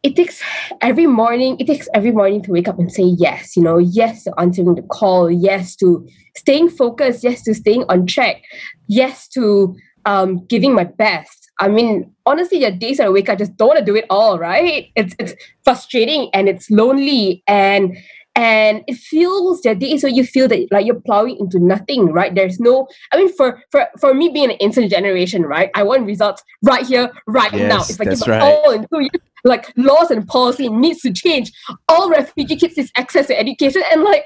it 0.03 0.17
takes 0.17 0.43
every 0.81 1.07
morning, 1.07 1.57
it 1.59 1.67
takes 1.67 1.89
every 1.93 2.13
morning 2.13 2.43
to 2.43 2.53
wake 2.53 2.69
up 2.69 2.79
and 2.79 2.91
say 2.93 3.03
yes, 3.03 3.57
you 3.57 3.63
know, 3.63 3.79
yes 3.79 4.25
to 4.25 4.33
answering 4.39 4.75
the 4.75 4.83
call, 4.83 5.31
yes 5.31 5.75
to 5.77 6.07
staying 6.37 6.71
focused, 6.71 7.25
yes 7.25 7.43
to 7.43 7.55
staying 7.55 7.85
on 7.89 8.07
track, 8.07 8.43
yes 8.87 9.29
to 9.29 9.77
um, 10.05 10.47
giving 10.47 10.75
my 10.75 10.85
best 10.85 11.38
I 11.59 11.69
mean, 11.69 12.15
honestly, 12.25 12.59
your 12.59 12.71
days 12.71 13.01
I 13.01 13.09
wake 13.09 13.29
up, 13.29 13.39
just 13.39 13.57
don't 13.57 13.69
want 13.69 13.79
to 13.81 13.85
do 13.85 13.97
it 13.97 14.07
all, 14.11 14.39
right? 14.39 14.91
It's 14.95 15.15
it's 15.19 15.35
frustrating 15.65 16.31
and 16.33 16.49
it's 16.49 16.71
lonely 16.71 17.43
and 17.47 17.97
and 18.37 18.85
it 18.87 18.95
feels 18.95 19.63
there 19.63 19.73
are 19.73 19.75
days 19.75 20.05
where 20.05 20.13
you 20.13 20.23
feel 20.25 20.47
that 20.47 20.69
like 20.71 20.87
you're 20.87 21.01
plowing 21.01 21.37
into 21.39 21.59
nothing, 21.59 22.13
right? 22.13 22.33
There's 22.35 22.61
no 22.61 22.87
I 23.13 23.17
mean 23.17 23.33
for 23.35 23.61
for 23.71 23.89
for 24.01 24.15
me 24.15 24.29
being 24.29 24.51
an 24.51 24.57
instant 24.59 24.91
generation, 24.91 25.43
right? 25.43 25.71
I 25.75 25.83
want 25.83 26.07
results 26.07 26.43
right 26.63 26.87
here, 26.87 27.11
right 27.27 27.53
yes, 27.53 27.69
now. 27.69 27.83
If 27.89 28.01
I 28.01 28.05
give 28.05 28.29
right. 28.29 28.41
all 28.41 28.71
in 28.71 28.87
two 28.93 29.01
years, 29.01 29.23
like 29.45 29.73
laws 29.77 30.13
and 30.13 30.27
policy 30.27 30.69
needs 30.69 31.01
to 31.01 31.13
change. 31.13 31.51
All 31.89 32.09
refugee 32.09 32.57
kids 32.57 32.79
is 32.79 32.93
access 32.97 33.27
to 33.27 33.39
education 33.39 33.83
and 33.91 34.05
like 34.05 34.25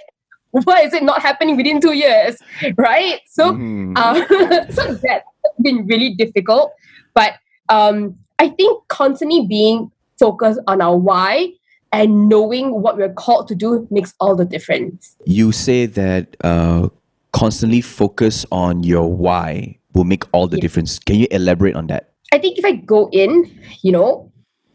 why 0.51 0.83
is 0.83 0.93
it 0.93 1.03
not 1.03 1.23
happening 1.23 1.57
within 1.57 1.81
two 1.81 1.95
years 1.95 2.37
right 2.77 3.21
so 3.27 3.53
mm. 3.53 3.97
uh, 3.97 4.71
so 4.73 4.95
that's 4.95 5.25
been 5.63 5.87
really 5.87 6.15
difficult 6.15 6.73
but 7.15 7.35
um, 7.69 8.17
I 8.39 8.49
think 8.49 8.87
constantly 8.89 9.47
being 9.47 9.91
focused 10.19 10.61
on 10.67 10.81
our 10.81 10.97
why 10.97 11.53
and 11.93 12.29
knowing 12.29 12.81
what 12.83 12.97
we're 12.97 13.13
called 13.13 13.49
to 13.49 13.55
do 13.55 13.87
makes 13.91 14.15
all 14.19 14.35
the 14.35 14.45
difference. 14.45 15.17
You 15.27 15.53
say 15.53 15.87
that 15.87 16.37
uh, 16.43 16.89
constantly 17.33 17.81
focus 17.81 18.47
on 18.51 18.83
your 18.83 19.13
why 19.13 19.79
will 19.93 20.05
make 20.05 20.25
all 20.33 20.49
the 20.49 20.57
yeah. 20.57 20.63
difference. 20.63 20.99
Can 20.99 21.17
you 21.17 21.27
elaborate 21.31 21.77
on 21.77 21.87
that? 21.89 22.13
I 22.33 22.39
think 22.39 22.59
if 22.59 22.65
I 22.65 22.73
go 22.73 23.11
in, 23.13 23.61
you 23.83 23.93
know, 23.93 24.32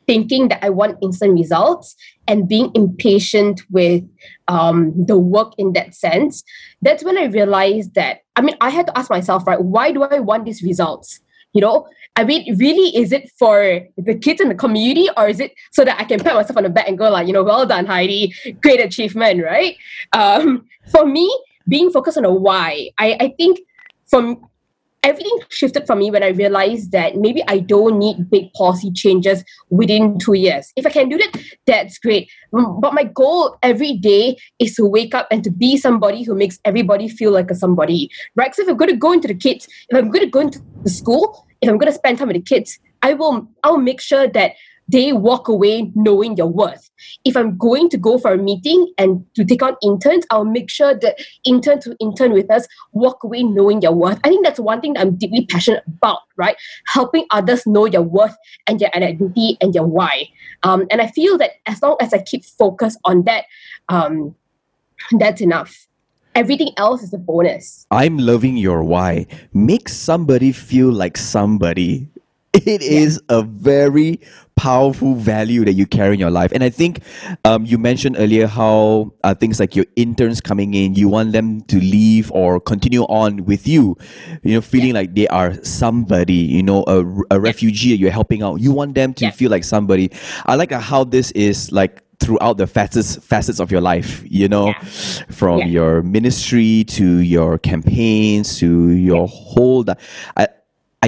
thinking 0.07 0.47
that 0.47 0.63
I 0.63 0.69
want 0.69 0.97
instant 1.01 1.33
results 1.33 1.95
and 2.27 2.47
being 2.47 2.71
impatient 2.73 3.61
with 3.69 4.03
um, 4.47 4.93
the 5.05 5.17
work 5.17 5.53
in 5.57 5.73
that 5.73 5.93
sense, 5.93 6.43
that's 6.81 7.03
when 7.03 7.17
I 7.17 7.25
realized 7.25 7.93
that, 7.95 8.21
I 8.35 8.41
mean, 8.41 8.55
I 8.61 8.69
had 8.69 8.87
to 8.87 8.97
ask 8.97 9.09
myself, 9.09 9.45
right, 9.45 9.61
why 9.61 9.91
do 9.91 10.03
I 10.03 10.19
want 10.19 10.45
these 10.45 10.63
results? 10.63 11.19
You 11.53 11.61
know, 11.61 11.87
I 12.15 12.23
mean, 12.23 12.57
really, 12.57 12.95
is 12.95 13.11
it 13.11 13.29
for 13.37 13.81
the 13.97 14.15
kids 14.15 14.41
in 14.41 14.49
the 14.49 14.55
community 14.55 15.07
or 15.17 15.27
is 15.27 15.39
it 15.39 15.53
so 15.71 15.85
that 15.85 15.99
I 15.99 16.03
can 16.03 16.19
pat 16.19 16.35
myself 16.35 16.57
on 16.57 16.63
the 16.63 16.69
back 16.69 16.87
and 16.87 16.97
go 16.97 17.09
like, 17.09 17.27
you 17.27 17.33
know, 17.33 17.43
well 17.43 17.65
done, 17.65 17.85
Heidi, 17.85 18.33
great 18.61 18.79
achievement, 18.79 19.43
right? 19.43 19.75
Um, 20.13 20.65
for 20.91 21.05
me, 21.05 21.29
being 21.67 21.91
focused 21.91 22.17
on 22.17 22.25
a 22.25 22.33
why, 22.33 22.89
I, 22.97 23.17
I 23.19 23.33
think 23.37 23.59
from 24.07 24.47
everything 25.07 25.39
shifted 25.47 25.87
for 25.87 25.95
me 25.95 26.11
when 26.11 26.21
I 26.21 26.29
realized 26.29 26.91
that 26.91 27.15
maybe 27.15 27.41
I 27.47 27.59
don't 27.59 27.97
need 27.97 28.29
big 28.29 28.51
policy 28.53 28.91
changes 28.91 29.43
within 29.69 30.19
two 30.19 30.33
years. 30.33 30.73
If 30.75 30.85
I 30.85 30.89
can 30.89 31.07
do 31.07 31.17
that, 31.17 31.41
that's 31.65 31.97
great. 31.97 32.29
Mm, 32.53 32.81
but 32.81 32.93
my 32.93 33.03
goal 33.03 33.57
every 33.63 33.93
day 33.93 34.37
is 34.59 34.75
to 34.75 34.85
wake 34.85 35.15
up 35.15 35.27
and 35.31 35.43
to 35.45 35.49
be 35.49 35.77
somebody 35.77 36.23
who 36.23 36.35
makes 36.35 36.59
everybody 36.65 37.07
feel 37.07 37.31
like 37.31 37.49
a 37.49 37.55
somebody, 37.55 38.09
right? 38.35 38.53
So 38.53 38.63
if 38.63 38.67
I'm 38.67 38.75
going 38.75 38.91
to 38.91 38.97
go 38.97 39.13
into 39.13 39.29
the 39.29 39.33
kids, 39.33 39.67
if 39.89 39.97
I'm 39.97 40.11
going 40.11 40.25
to 40.25 40.29
go 40.29 40.41
into 40.41 40.59
the 40.83 40.89
school, 40.89 41.47
if 41.61 41.69
I'm 41.69 41.77
going 41.77 41.91
to 41.91 41.97
spend 41.97 42.17
time 42.17 42.27
with 42.27 42.35
the 42.35 42.41
kids, 42.41 42.77
I 43.01 43.13
will. 43.13 43.47
I'll 43.63 43.77
make 43.77 44.01
sure 44.01 44.27
that 44.27 44.51
they 44.87 45.13
walk 45.13 45.47
away 45.47 45.91
knowing 45.95 46.35
their 46.35 46.45
worth. 46.45 46.89
If 47.25 47.35
I'm 47.35 47.57
going 47.57 47.89
to 47.89 47.97
go 47.97 48.17
for 48.17 48.33
a 48.33 48.37
meeting 48.37 48.93
and 48.97 49.25
to 49.35 49.43
take 49.43 49.61
on 49.61 49.75
interns, 49.83 50.25
I'll 50.29 50.45
make 50.45 50.69
sure 50.69 50.93
that 50.93 51.19
interns 51.43 51.85
who 51.85 51.95
intern 51.99 52.33
with 52.33 52.49
us 52.49 52.67
walk 52.93 53.23
away 53.23 53.43
knowing 53.43 53.81
their 53.81 53.91
worth. 53.91 54.19
I 54.23 54.29
think 54.29 54.45
that's 54.45 54.59
one 54.59 54.81
thing 54.81 54.93
that 54.93 55.01
I'm 55.01 55.15
deeply 55.15 55.45
passionate 55.45 55.83
about, 55.87 56.19
right? 56.37 56.55
Helping 56.87 57.25
others 57.31 57.67
know 57.67 57.87
their 57.87 58.01
worth 58.01 58.35
and 58.65 58.79
their 58.79 58.95
identity 58.95 59.57
and 59.61 59.73
their 59.73 59.83
why. 59.83 60.29
Um, 60.63 60.87
and 60.89 61.01
I 61.01 61.07
feel 61.07 61.37
that 61.37 61.51
as 61.65 61.81
long 61.81 61.97
as 61.99 62.13
I 62.13 62.19
keep 62.19 62.45
focused 62.45 62.99
on 63.03 63.23
that, 63.23 63.45
um, 63.89 64.35
that's 65.19 65.41
enough. 65.41 65.87
Everything 66.35 66.69
else 66.77 67.01
is 67.01 67.13
a 67.13 67.17
bonus. 67.17 67.87
I'm 67.89 68.19
loving 68.19 68.57
your 68.57 68.83
why. 68.83 69.25
Make 69.53 69.89
somebody 69.89 70.51
feel 70.51 70.91
like 70.91 71.17
somebody. 71.17 72.09
It 72.53 72.81
yeah. 72.81 72.99
is 72.99 73.21
a 73.29 73.43
very 73.43 74.19
powerful 74.57 75.13
value 75.15 75.63
that 75.63 75.73
you 75.73 75.85
carry 75.85 76.15
in 76.15 76.19
your 76.19 76.31
life. 76.31 76.51
And 76.51 76.63
I 76.63 76.69
think 76.69 77.01
um, 77.45 77.65
you 77.65 77.77
mentioned 77.77 78.17
earlier 78.19 78.47
how 78.47 79.13
uh, 79.23 79.33
things 79.35 79.59
like 79.59 79.75
your 79.75 79.85
interns 79.95 80.41
coming 80.41 80.73
in, 80.73 80.95
you 80.95 81.07
want 81.07 81.31
them 81.31 81.61
to 81.61 81.79
leave 81.79 82.31
or 82.31 82.59
continue 82.59 83.03
on 83.03 83.45
with 83.45 83.67
you, 83.67 83.95
you 84.43 84.55
know, 84.55 84.61
feeling 84.61 84.89
yeah. 84.89 85.01
like 85.01 85.15
they 85.15 85.27
are 85.27 85.53
somebody, 85.63 86.33
you 86.33 86.63
know, 86.63 86.83
a, 86.87 87.35
a 87.35 87.39
refugee 87.39 87.95
you're 87.95 88.11
helping 88.11 88.41
out. 88.41 88.59
You 88.59 88.71
want 88.71 88.95
them 88.95 89.13
to 89.15 89.25
yeah. 89.25 89.31
feel 89.31 89.51
like 89.51 89.63
somebody. 89.63 90.11
I 90.45 90.55
like 90.55 90.71
how 90.71 91.03
this 91.03 91.31
is 91.31 91.71
like 91.71 92.03
throughout 92.19 92.57
the 92.57 92.65
facets 92.65 93.15
facets 93.17 93.59
of 93.59 93.71
your 93.71 93.79
life 93.79 94.23
you 94.25 94.47
know 94.47 94.69
yeah. 94.69 94.79
from 95.29 95.59
yeah. 95.59 95.65
your 95.65 96.01
ministry 96.01 96.83
to 96.85 97.19
your 97.19 97.59
campaigns 97.59 98.57
to 98.57 98.89
your 98.89 99.27
yeah. 99.27 99.31
whole 99.31 99.85
I, 100.35 100.47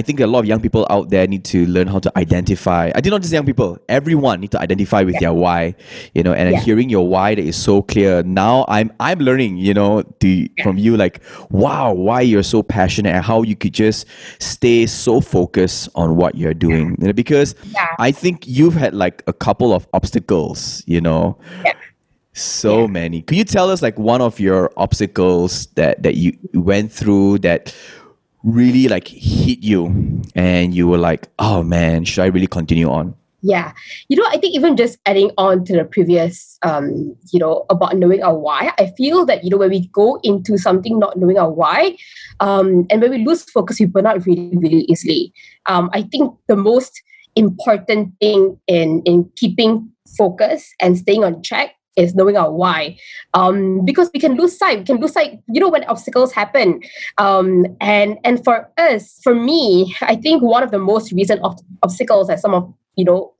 I 0.00 0.02
think 0.02 0.18
a 0.20 0.26
lot 0.26 0.38
of 0.38 0.46
young 0.46 0.62
people 0.62 0.86
out 0.88 1.10
there 1.10 1.26
need 1.26 1.44
to 1.44 1.66
learn 1.66 1.86
how 1.86 1.98
to 1.98 2.10
identify. 2.16 2.90
I 2.94 3.02
did 3.02 3.10
not 3.10 3.20
just 3.20 3.34
young 3.34 3.44
people, 3.44 3.78
everyone 3.86 4.40
need 4.40 4.50
to 4.52 4.58
identify 4.58 5.02
with 5.02 5.16
yeah. 5.16 5.20
their 5.20 5.34
why, 5.34 5.74
you 6.14 6.22
know, 6.22 6.32
and 6.32 6.52
yeah. 6.52 6.60
hearing 6.60 6.88
your 6.88 7.06
why 7.06 7.34
that 7.34 7.44
is 7.44 7.54
so 7.54 7.82
clear. 7.82 8.22
Now 8.22 8.64
I'm 8.66 8.90
I'm 8.98 9.18
learning, 9.18 9.58
you 9.58 9.74
know, 9.74 10.02
the, 10.20 10.50
yeah. 10.56 10.64
from 10.64 10.78
you 10.78 10.96
like, 10.96 11.20
wow, 11.50 11.92
why 11.92 12.22
you're 12.22 12.42
so 12.42 12.62
passionate 12.62 13.14
and 13.14 13.22
how 13.22 13.42
you 13.42 13.54
could 13.54 13.74
just 13.74 14.06
stay 14.38 14.86
so 14.86 15.20
focused 15.20 15.90
on 15.94 16.16
what 16.16 16.34
you're 16.34 16.54
doing. 16.54 16.96
You 16.98 17.08
know, 17.08 17.12
because 17.12 17.54
I 17.98 18.10
think 18.10 18.46
you've 18.46 18.72
had 18.72 18.94
like 18.94 19.22
a 19.26 19.34
couple 19.34 19.74
of 19.74 19.86
obstacles, 19.92 20.82
you 20.86 21.02
know. 21.02 21.36
So 22.32 22.88
many. 22.88 23.20
Could 23.20 23.36
you 23.36 23.44
tell 23.44 23.68
us 23.68 23.82
like 23.82 23.98
one 23.98 24.22
of 24.22 24.40
your 24.40 24.72
obstacles 24.78 25.66
that 25.74 26.02
that 26.04 26.14
you 26.14 26.38
went 26.54 26.90
through 26.90 27.40
that 27.40 27.74
really 28.42 28.88
like 28.88 29.08
hit 29.08 29.62
you 29.62 30.22
and 30.34 30.74
you 30.74 30.88
were 30.88 30.98
like, 30.98 31.28
oh 31.38 31.62
man, 31.62 32.04
should 32.04 32.22
I 32.22 32.26
really 32.26 32.46
continue 32.46 32.90
on? 32.90 33.14
Yeah. 33.42 33.72
You 34.08 34.18
know, 34.18 34.26
I 34.28 34.36
think 34.36 34.54
even 34.54 34.76
just 34.76 34.98
adding 35.06 35.30
on 35.38 35.64
to 35.64 35.72
the 35.74 35.84
previous, 35.84 36.58
um, 36.62 37.16
you 37.32 37.38
know, 37.38 37.64
about 37.70 37.96
knowing 37.96 38.22
our 38.22 38.36
why, 38.36 38.70
I 38.78 38.92
feel 38.98 39.24
that, 39.26 39.44
you 39.44 39.50
know, 39.50 39.56
when 39.56 39.70
we 39.70 39.86
go 39.88 40.20
into 40.22 40.58
something 40.58 40.98
not 40.98 41.16
knowing 41.16 41.38
our 41.38 41.50
why, 41.50 41.96
um, 42.40 42.86
and 42.90 43.00
when 43.00 43.10
we 43.10 43.24
lose 43.24 43.44
focus, 43.44 43.80
we 43.80 43.86
burn 43.86 44.06
out 44.06 44.26
really, 44.26 44.56
really 44.56 44.84
easily. 44.88 45.32
Um, 45.66 45.88
I 45.94 46.02
think 46.02 46.34
the 46.48 46.56
most 46.56 47.00
important 47.34 48.12
thing 48.20 48.60
in, 48.66 49.02
in 49.06 49.30
keeping 49.36 49.90
focus 50.18 50.74
and 50.80 50.98
staying 50.98 51.24
on 51.24 51.42
track 51.42 51.76
is 52.00 52.14
knowing 52.14 52.36
our 52.36 52.52
why. 52.52 52.96
Um, 53.34 53.84
because 53.84 54.10
we 54.12 54.20
can 54.20 54.34
lose 54.36 54.56
sight. 54.56 54.78
We 54.78 54.84
can 54.84 54.96
lose 54.96 55.12
sight, 55.12 55.40
you 55.48 55.60
know, 55.60 55.68
when 55.68 55.84
obstacles 55.84 56.32
happen. 56.32 56.80
Um, 57.18 57.66
and 57.80 58.18
and 58.24 58.42
for 58.44 58.70
us, 58.78 59.20
for 59.22 59.34
me, 59.34 59.94
I 60.00 60.16
think 60.16 60.42
one 60.42 60.62
of 60.62 60.70
the 60.70 60.78
most 60.78 61.12
recent 61.12 61.42
ob- 61.42 61.60
obstacles, 61.82 62.30
as 62.30 62.40
some 62.40 62.54
of 62.54 62.72
you 62.96 63.04
know 63.04 63.32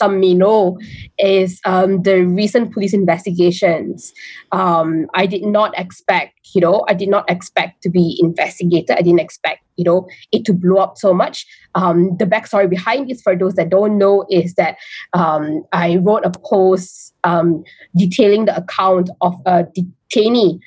some 0.00 0.18
may 0.18 0.32
know 0.32 0.78
is 1.18 1.60
um, 1.66 2.02
the 2.02 2.22
recent 2.22 2.72
police 2.72 2.94
investigations. 2.94 4.12
Um, 4.50 5.06
I 5.14 5.26
did 5.26 5.42
not 5.42 5.78
expect, 5.78 6.32
you 6.54 6.62
know, 6.62 6.84
I 6.88 6.94
did 6.94 7.10
not 7.10 7.30
expect 7.30 7.82
to 7.82 7.90
be 7.90 8.18
investigated. 8.18 8.96
I 8.96 9.02
didn't 9.02 9.20
expect, 9.20 9.62
you 9.76 9.84
know, 9.84 10.08
it 10.32 10.46
to 10.46 10.54
blow 10.54 10.78
up 10.78 10.96
so 10.96 11.12
much. 11.12 11.46
Um, 11.74 12.16
the 12.16 12.24
backstory 12.24 12.68
behind 12.68 13.10
this, 13.10 13.20
for 13.20 13.36
those 13.36 13.54
that 13.54 13.68
don't 13.68 13.98
know, 13.98 14.24
is 14.30 14.54
that 14.54 14.78
um, 15.12 15.64
I 15.72 15.96
wrote 15.96 16.24
a 16.24 16.30
post 16.30 17.14
um, 17.24 17.62
detailing 17.94 18.46
the 18.46 18.56
account 18.56 19.10
of 19.20 19.34
a 19.44 19.64
detainee 19.76 20.58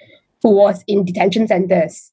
who 0.44 0.52
was 0.52 0.84
in 0.88 1.06
detention 1.06 1.48
centers 1.48 2.12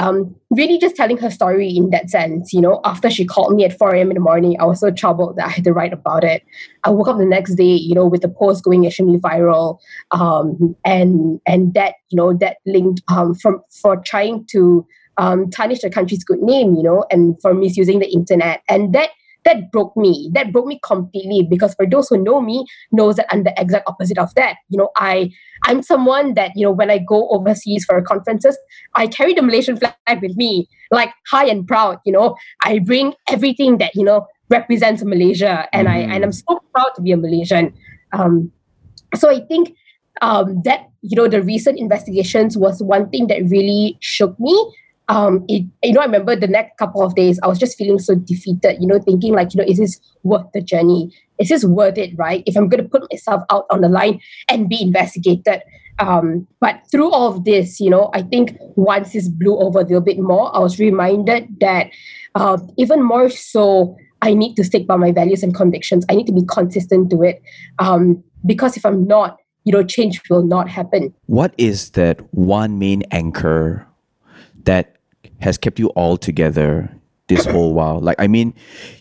um, 0.00 0.34
really 0.50 0.78
just 0.78 0.96
telling 0.96 1.16
her 1.18 1.30
story 1.30 1.68
in 1.68 1.90
that 1.90 2.10
sense. 2.10 2.52
You 2.52 2.60
know, 2.60 2.80
after 2.84 3.10
she 3.10 3.24
called 3.24 3.54
me 3.54 3.64
at 3.64 3.78
4 3.78 3.94
a.m. 3.94 4.10
in 4.10 4.14
the 4.14 4.20
morning, 4.20 4.56
I 4.60 4.64
was 4.64 4.80
so 4.80 4.90
troubled 4.90 5.36
that 5.36 5.46
I 5.46 5.50
had 5.50 5.64
to 5.64 5.72
write 5.72 5.92
about 5.92 6.24
it. 6.24 6.42
I 6.84 6.90
woke 6.90 7.08
up 7.08 7.18
the 7.18 7.24
next 7.24 7.54
day, 7.54 7.74
you 7.74 7.94
know, 7.94 8.06
with 8.06 8.22
the 8.22 8.28
post 8.28 8.64
going 8.64 8.84
extremely 8.84 9.18
viral, 9.18 9.78
um, 10.10 10.76
and 10.84 11.40
and 11.46 11.74
that 11.74 11.94
you 12.10 12.16
know 12.16 12.34
that 12.34 12.58
linked 12.66 13.02
um, 13.08 13.34
from 13.34 13.62
for 13.82 13.96
trying 13.98 14.46
to 14.50 14.86
um, 15.16 15.48
tarnish 15.50 15.80
the 15.80 15.90
country's 15.90 16.24
good 16.24 16.40
name, 16.40 16.74
you 16.74 16.82
know, 16.82 17.04
and 17.10 17.40
for 17.40 17.54
misusing 17.54 18.00
the 18.00 18.12
internet, 18.12 18.62
and 18.68 18.92
that 18.94 19.10
that 19.44 19.70
broke 19.70 19.96
me. 19.96 20.30
That 20.32 20.52
broke 20.52 20.66
me 20.66 20.80
completely 20.82 21.46
because 21.48 21.74
for 21.74 21.86
those 21.86 22.08
who 22.08 22.18
know 22.18 22.40
me 22.40 22.66
knows 22.92 23.16
that 23.16 23.26
i'm 23.30 23.44
the 23.44 23.54
exact 23.60 23.88
opposite 23.88 24.18
of 24.18 24.34
that. 24.34 24.56
You 24.68 24.78
know 24.78 24.90
i 24.96 25.30
i'm 25.64 25.82
someone 25.82 26.34
that 26.34 26.52
you 26.54 26.64
know 26.64 26.72
when 26.72 26.90
i 26.90 26.98
go 26.98 27.28
overseas 27.30 27.84
for 27.84 28.00
conferences 28.02 28.58
i 28.94 29.06
carry 29.06 29.32
the 29.32 29.42
malaysian 29.42 29.76
flag 29.76 29.94
with 30.20 30.36
me 30.36 30.68
like 30.90 31.10
high 31.26 31.46
and 31.46 31.66
proud 31.66 31.98
you 32.04 32.12
know. 32.12 32.36
I 32.62 32.78
bring 32.78 33.14
everything 33.28 33.78
that 33.78 33.94
you 33.94 34.04
know 34.04 34.26
represents 34.50 35.02
malaysia 35.02 35.68
and 35.72 35.88
mm. 35.88 35.92
i 35.92 35.98
and 35.98 36.24
i'm 36.24 36.32
so 36.32 36.60
proud 36.74 36.90
to 36.96 37.02
be 37.02 37.12
a 37.12 37.16
malaysian. 37.16 37.72
Um, 38.12 38.52
so 39.14 39.30
i 39.30 39.40
think 39.40 39.74
um, 40.22 40.62
that 40.64 40.88
you 41.02 41.16
know 41.16 41.28
the 41.28 41.42
recent 41.42 41.78
investigations 41.78 42.56
was 42.56 42.82
one 42.82 43.10
thing 43.10 43.26
that 43.26 43.42
really 43.48 43.98
shook 44.00 44.38
me 44.38 44.54
um 45.08 45.44
it 45.48 45.66
you 45.82 45.92
know 45.92 46.00
i 46.00 46.04
remember 46.04 46.34
the 46.34 46.46
next 46.46 46.76
couple 46.78 47.02
of 47.02 47.14
days 47.14 47.38
i 47.42 47.46
was 47.46 47.58
just 47.58 47.76
feeling 47.76 47.98
so 47.98 48.14
defeated 48.14 48.76
you 48.80 48.86
know 48.86 48.98
thinking 48.98 49.34
like 49.34 49.52
you 49.52 49.58
know 49.58 49.68
is 49.68 49.78
this 49.78 50.00
worth 50.24 50.46
the 50.52 50.60
journey? 50.60 51.12
Is 51.38 51.48
this 51.48 51.64
worth 51.64 51.98
it 51.98 52.12
right? 52.16 52.42
If 52.46 52.56
i'm 52.56 52.68
going 52.68 52.82
to 52.82 52.88
put 52.88 53.10
myself 53.12 53.42
out 53.50 53.66
on 53.70 53.80
the 53.82 53.88
line 53.88 54.20
and 54.48 54.68
be 54.68 54.82
investigated. 54.82 55.62
Um 56.00 56.48
but 56.60 56.80
through 56.90 57.10
all 57.10 57.28
of 57.28 57.44
this 57.44 57.78
you 57.78 57.88
know 57.88 58.10
i 58.14 58.20
think 58.20 58.56
once 58.74 59.12
this 59.12 59.28
blew 59.28 59.56
over 59.56 59.78
a 59.78 59.82
little 59.82 60.00
bit 60.00 60.18
more 60.18 60.54
i 60.56 60.58
was 60.58 60.80
reminded 60.80 61.46
that 61.60 61.90
uh, 62.34 62.58
even 62.76 63.00
more 63.00 63.30
so 63.30 63.96
i 64.20 64.34
need 64.34 64.56
to 64.56 64.64
stick 64.64 64.88
by 64.88 64.96
my 64.96 65.12
values 65.12 65.44
and 65.44 65.54
convictions. 65.54 66.04
I 66.10 66.16
need 66.16 66.26
to 66.26 66.32
be 66.32 66.44
consistent 66.48 67.10
to 67.10 67.22
it. 67.22 67.40
Um 67.78 68.24
because 68.44 68.76
if 68.76 68.84
i'm 68.84 69.06
not 69.06 69.38
you 69.62 69.72
know 69.72 69.84
change 69.84 70.20
will 70.28 70.42
not 70.42 70.68
happen. 70.68 71.14
What 71.26 71.54
is 71.58 71.90
that 71.90 72.20
one 72.34 72.80
main 72.80 73.02
anchor 73.12 73.86
that 74.64 74.93
has 75.44 75.58
kept 75.58 75.78
you 75.78 75.88
all 75.88 76.16
together 76.16 76.90
this 77.28 77.44
whole 77.44 77.74
while? 77.74 78.00
Like, 78.00 78.16
I 78.18 78.26
mean, 78.28 78.54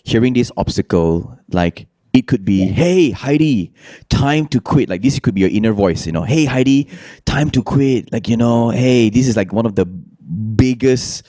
hearing 0.03 0.33
this 0.33 0.51
obstacle, 0.57 1.39
like, 1.51 1.88
it 2.12 2.27
could 2.27 2.43
be, 2.43 2.65
hey, 2.65 3.12
Heidi, 3.12 3.73
time 4.09 4.47
to 4.50 4.59
quit. 4.59 4.89
Like, 4.89 5.01
this 5.01 5.17
could 5.19 5.35
be 5.35 5.41
your 5.41 5.50
inner 5.50 5.71
voice, 5.71 6.05
you 6.05 6.12
know, 6.12 6.23
hey, 6.23 6.43
Heidi, 6.43 6.89
time 7.25 7.50
to 7.51 7.63
quit. 7.63 8.12
Like, 8.12 8.27
you 8.27 8.35
know, 8.35 8.71
hey, 8.71 9.09
this 9.09 9.29
is 9.29 9.38
like 9.38 9.53
one 9.53 9.65
of 9.65 9.75
the 9.75 9.85
biggest 9.85 11.23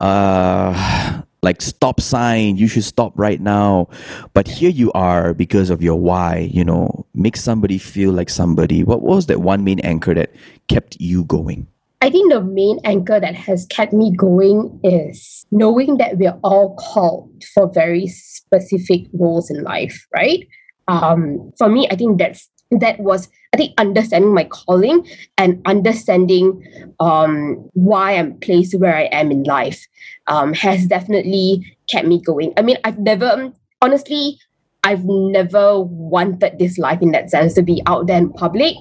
uh, 0.00 1.22
like 1.42 1.62
stop 1.62 2.00
sign 2.00 2.56
you 2.56 2.66
should 2.66 2.82
stop 2.82 3.12
right 3.14 3.40
now 3.40 3.86
but 4.34 4.48
here 4.48 4.70
you 4.70 4.90
are 4.92 5.34
because 5.34 5.70
of 5.70 5.80
your 5.80 5.94
why 5.94 6.48
you 6.50 6.64
know 6.64 7.06
make 7.14 7.36
somebody 7.36 7.78
feel 7.78 8.10
like 8.10 8.28
somebody 8.28 8.82
what 8.82 9.02
was 9.02 9.26
that 9.26 9.40
one 9.40 9.62
main 9.62 9.78
anchor 9.80 10.14
that 10.14 10.34
kept 10.66 10.96
you 11.00 11.22
going 11.24 11.68
I 12.00 12.10
think 12.10 12.32
the 12.32 12.40
main 12.40 12.78
anchor 12.84 13.18
that 13.18 13.34
has 13.34 13.66
kept 13.66 13.92
me 13.92 14.14
going 14.14 14.78
is 14.84 15.44
knowing 15.50 15.96
that 15.98 16.16
we're 16.16 16.38
all 16.44 16.76
called 16.76 17.42
for 17.54 17.70
very 17.72 18.06
specific 18.06 19.06
roles 19.12 19.50
in 19.50 19.64
life, 19.64 20.06
right? 20.14 20.46
Um, 20.86 21.52
for 21.58 21.68
me, 21.68 21.88
I 21.90 21.96
think 21.96 22.18
that's 22.18 22.48
that 22.70 23.00
was 23.00 23.28
I 23.52 23.56
think 23.56 23.74
understanding 23.78 24.34
my 24.34 24.44
calling 24.44 25.06
and 25.38 25.60
understanding 25.64 26.62
um, 27.00 27.68
why 27.72 28.12
I'm 28.12 28.38
placed 28.38 28.78
where 28.78 28.94
I 28.94 29.04
am 29.04 29.32
in 29.32 29.42
life 29.44 29.86
um, 30.26 30.52
has 30.54 30.86
definitely 30.86 31.76
kept 31.88 32.06
me 32.06 32.20
going. 32.20 32.52
I 32.56 32.62
mean, 32.62 32.76
I've 32.84 32.98
never 32.98 33.52
honestly 33.80 34.38
I've 34.84 35.04
never 35.04 35.80
wanted 35.80 36.58
this 36.58 36.78
life 36.78 37.02
in 37.02 37.10
that 37.12 37.30
sense 37.30 37.54
to 37.54 37.62
be 37.62 37.82
out 37.86 38.06
there 38.06 38.18
in 38.18 38.32
public, 38.32 38.74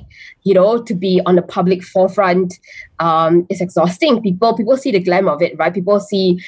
you 0.43 0.53
know, 0.53 0.81
to 0.83 0.93
be 0.93 1.21
on 1.25 1.35
the 1.35 1.41
public 1.41 1.83
forefront. 1.83 2.59
Um, 2.99 3.47
it's 3.49 3.61
exhausting. 3.61 4.21
People 4.21 4.55
people 4.55 4.77
see 4.77 4.91
the 4.91 4.99
glam 4.99 5.27
of 5.27 5.41
it, 5.41 5.57
right? 5.57 5.73
People 5.73 5.99
see 5.99 6.39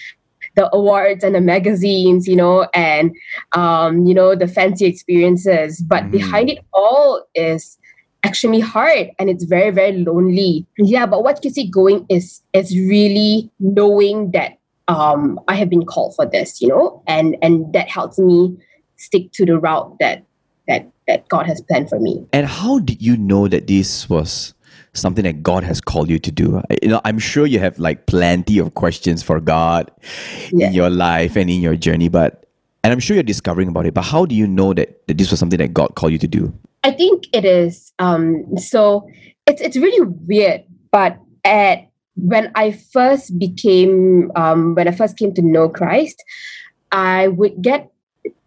the 0.55 0.73
awards 0.73 1.23
and 1.23 1.35
the 1.35 1.41
magazines, 1.41 2.27
you 2.27 2.35
know, 2.35 2.67
and 2.73 3.15
um, 3.53 4.05
you 4.05 4.13
know, 4.13 4.35
the 4.35 4.47
fancy 4.47 4.85
experiences. 4.85 5.81
But 5.81 6.03
mm. 6.05 6.11
behind 6.11 6.49
it 6.49 6.59
all 6.73 7.25
is 7.35 7.77
actually 8.23 8.59
hard 8.59 9.09
and 9.17 9.29
it's 9.29 9.45
very, 9.45 9.71
very 9.71 9.97
lonely. 9.97 10.65
Yeah, 10.77 11.05
but 11.05 11.23
what 11.23 11.41
keeps 11.41 11.57
it 11.57 11.71
going 11.71 12.05
is 12.09 12.41
is 12.53 12.77
really 12.77 13.51
knowing 13.59 14.31
that 14.31 14.57
um, 14.87 15.39
I 15.47 15.55
have 15.55 15.69
been 15.69 15.85
called 15.85 16.15
for 16.15 16.25
this, 16.25 16.61
you 16.61 16.67
know, 16.67 17.03
and 17.07 17.35
and 17.41 17.71
that 17.73 17.89
helps 17.89 18.19
me 18.19 18.57
stick 18.99 19.31
to 19.33 19.45
the 19.45 19.59
route 19.59 19.97
that 19.99 20.25
that 20.67 20.87
that 21.07 21.27
God 21.27 21.47
has 21.47 21.61
planned 21.61 21.89
for 21.89 21.99
me. 21.99 22.25
And 22.31 22.47
how 22.47 22.79
did 22.79 23.01
you 23.01 23.17
know 23.17 23.47
that 23.47 23.67
this 23.67 24.09
was 24.09 24.53
something 24.93 25.23
that 25.23 25.41
God 25.41 25.63
has 25.63 25.81
called 25.81 26.09
you 26.09 26.19
to 26.19 26.31
do? 26.31 26.61
You 26.81 26.89
know, 26.89 27.01
I'm 27.03 27.19
sure 27.19 27.45
you 27.45 27.59
have 27.59 27.79
like 27.79 28.05
plenty 28.05 28.59
of 28.59 28.75
questions 28.75 29.23
for 29.23 29.39
God 29.39 29.91
yeah. 30.51 30.67
in 30.67 30.73
your 30.73 30.89
life 30.89 31.35
and 31.35 31.49
in 31.49 31.61
your 31.61 31.75
journey, 31.75 32.09
but 32.09 32.45
and 32.83 32.93
I'm 32.93 32.99
sure 32.99 33.15
you're 33.15 33.23
discovering 33.23 33.67
about 33.69 33.85
it. 33.85 33.93
But 33.93 34.03
how 34.03 34.25
do 34.25 34.35
you 34.35 34.47
know 34.47 34.73
that, 34.73 35.05
that 35.07 35.17
this 35.17 35.31
was 35.31 35.39
something 35.39 35.59
that 35.59 35.73
God 35.73 35.95
called 35.95 36.13
you 36.13 36.17
to 36.19 36.27
do? 36.27 36.53
I 36.83 36.91
think 36.91 37.25
it 37.33 37.43
is. 37.43 37.91
Um, 37.99 38.57
so 38.57 39.09
it's 39.47 39.61
it's 39.61 39.75
really 39.75 40.07
weird, 40.27 40.63
but 40.91 41.19
at 41.43 41.89
when 42.15 42.51
I 42.55 42.71
first 42.71 43.37
became 43.37 44.31
um, 44.35 44.75
when 44.75 44.87
I 44.87 44.91
first 44.91 45.17
came 45.17 45.33
to 45.33 45.41
know 45.41 45.67
Christ, 45.69 46.23
I 46.91 47.27
would 47.29 47.61
get 47.61 47.91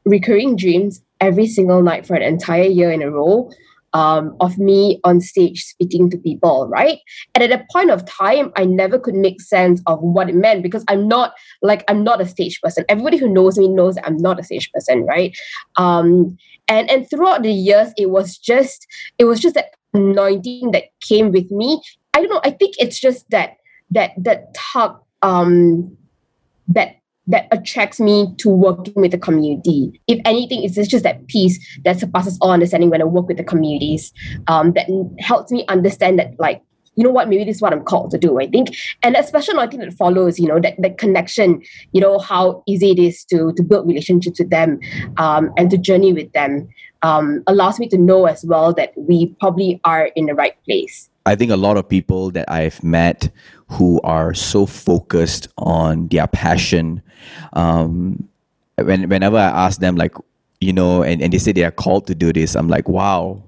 recurring 0.04 0.56
dreams 0.56 1.02
every 1.20 1.46
single 1.46 1.82
night 1.82 2.06
for 2.06 2.14
an 2.14 2.22
entire 2.22 2.64
year 2.64 2.90
in 2.90 3.02
a 3.02 3.10
row 3.10 3.50
um, 3.94 4.36
of 4.40 4.58
me 4.58 5.00
on 5.04 5.20
stage 5.20 5.64
speaking 5.64 6.10
to 6.10 6.18
people, 6.18 6.66
right? 6.68 6.98
And 7.34 7.44
at 7.44 7.52
a 7.52 7.64
point 7.70 7.90
of 7.90 8.06
time, 8.06 8.52
I 8.56 8.64
never 8.64 8.98
could 8.98 9.14
make 9.14 9.40
sense 9.40 9.82
of 9.86 10.00
what 10.00 10.28
it 10.28 10.34
meant 10.34 10.62
because 10.62 10.84
I'm 10.88 11.08
not 11.08 11.34
like 11.60 11.84
I'm 11.88 12.02
not 12.02 12.20
a 12.20 12.26
stage 12.26 12.60
person. 12.60 12.84
Everybody 12.88 13.18
who 13.18 13.28
knows 13.28 13.58
me 13.58 13.68
knows 13.68 13.96
I'm 14.04 14.16
not 14.16 14.40
a 14.40 14.44
stage 14.44 14.70
person, 14.72 15.04
right? 15.04 15.36
Um, 15.76 16.36
and 16.68 16.90
and 16.90 17.08
throughout 17.08 17.42
the 17.42 17.52
years, 17.52 17.92
it 17.96 18.10
was 18.10 18.38
just 18.38 18.86
it 19.18 19.24
was 19.24 19.40
just 19.40 19.54
that 19.54 19.74
anointing 19.94 20.70
that 20.70 20.84
came 21.00 21.30
with 21.30 21.50
me. 21.50 21.82
I 22.14 22.20
don't 22.20 22.30
know. 22.30 22.40
I 22.44 22.50
think 22.50 22.76
it's 22.78 22.98
just 22.98 23.28
that 23.30 23.56
that 23.90 24.12
that 24.16 24.54
tug 24.54 24.98
um, 25.20 25.96
that 26.68 26.96
that 27.26 27.46
attracts 27.50 28.00
me 28.00 28.34
to 28.38 28.48
working 28.48 28.94
with 28.96 29.12
the 29.12 29.18
community. 29.18 30.00
If 30.08 30.20
anything, 30.24 30.64
it's 30.64 30.74
just 30.88 31.04
that 31.04 31.26
piece 31.28 31.58
that 31.84 32.00
surpasses 32.00 32.36
all 32.40 32.50
understanding 32.50 32.90
when 32.90 33.00
I 33.00 33.04
work 33.04 33.28
with 33.28 33.36
the 33.36 33.44
communities 33.44 34.12
um, 34.48 34.72
that 34.72 34.86
helps 35.20 35.52
me 35.52 35.64
understand 35.68 36.18
that, 36.18 36.34
like, 36.38 36.62
you 36.94 37.04
know 37.04 37.10
what, 37.10 37.28
maybe 37.28 37.44
this 37.44 37.56
is 37.56 37.62
what 37.62 37.72
I'm 37.72 37.84
called 37.84 38.10
to 38.10 38.18
do, 38.18 38.38
I 38.38 38.46
think. 38.46 38.76
And 39.02 39.14
that 39.14 39.26
special 39.26 39.54
anointing 39.54 39.80
that 39.80 39.94
follows, 39.94 40.38
you 40.38 40.46
know, 40.46 40.60
that, 40.60 40.74
that 40.78 40.98
connection, 40.98 41.62
you 41.92 42.00
know, 42.00 42.18
how 42.18 42.62
easy 42.66 42.90
it 42.90 42.98
is 42.98 43.24
to, 43.26 43.52
to 43.54 43.62
build 43.62 43.88
relationships 43.88 44.38
with 44.38 44.50
them 44.50 44.78
um, 45.16 45.50
and 45.56 45.70
to 45.70 45.78
journey 45.78 46.12
with 46.12 46.30
them 46.32 46.68
um, 47.02 47.42
allows 47.46 47.78
me 47.78 47.88
to 47.88 47.98
know 47.98 48.26
as 48.26 48.44
well 48.44 48.74
that 48.74 48.92
we 48.96 49.34
probably 49.40 49.80
are 49.84 50.10
in 50.16 50.26
the 50.26 50.34
right 50.34 50.62
place. 50.64 51.08
I 51.24 51.36
think 51.36 51.50
a 51.50 51.56
lot 51.56 51.76
of 51.76 51.88
people 51.88 52.30
that 52.32 52.50
I've 52.50 52.82
met 52.82 53.30
who 53.68 54.00
are 54.02 54.34
so 54.34 54.66
focused 54.66 55.48
on 55.58 56.08
their 56.08 56.26
passion, 56.26 57.02
um, 57.52 58.28
when 58.76 59.08
whenever 59.08 59.36
I 59.36 59.66
ask 59.66 59.80
them 59.80 59.96
like, 59.96 60.14
you 60.60 60.72
know, 60.72 61.02
and, 61.02 61.22
and 61.22 61.32
they 61.32 61.38
say 61.38 61.52
they 61.52 61.64
are 61.64 61.70
called 61.70 62.06
to 62.08 62.14
do 62.14 62.32
this, 62.32 62.54
I'm 62.54 62.68
like, 62.68 62.88
wow. 62.88 63.42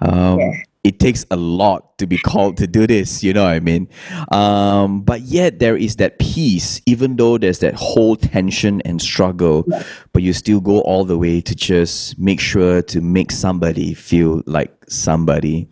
Um, 0.00 0.40
yeah 0.40 0.52
it 0.86 1.00
takes 1.00 1.26
a 1.32 1.36
lot 1.36 1.98
to 1.98 2.06
be 2.06 2.16
called 2.16 2.56
to 2.56 2.66
do 2.66 2.86
this 2.86 3.24
you 3.24 3.32
know 3.32 3.42
what 3.42 3.54
i 3.54 3.58
mean 3.58 3.88
um, 4.30 5.02
but 5.02 5.20
yet 5.22 5.58
there 5.58 5.76
is 5.76 5.96
that 5.96 6.18
peace 6.20 6.80
even 6.86 7.16
though 7.16 7.36
there's 7.36 7.58
that 7.58 7.74
whole 7.74 8.14
tension 8.14 8.80
and 8.82 9.02
struggle 9.02 9.64
yeah. 9.66 9.82
but 10.12 10.22
you 10.22 10.32
still 10.32 10.60
go 10.60 10.80
all 10.82 11.04
the 11.04 11.18
way 11.18 11.40
to 11.40 11.56
just 11.56 12.16
make 12.20 12.38
sure 12.38 12.82
to 12.82 13.00
make 13.00 13.32
somebody 13.32 13.94
feel 13.94 14.42
like 14.46 14.75
somebody 14.88 15.68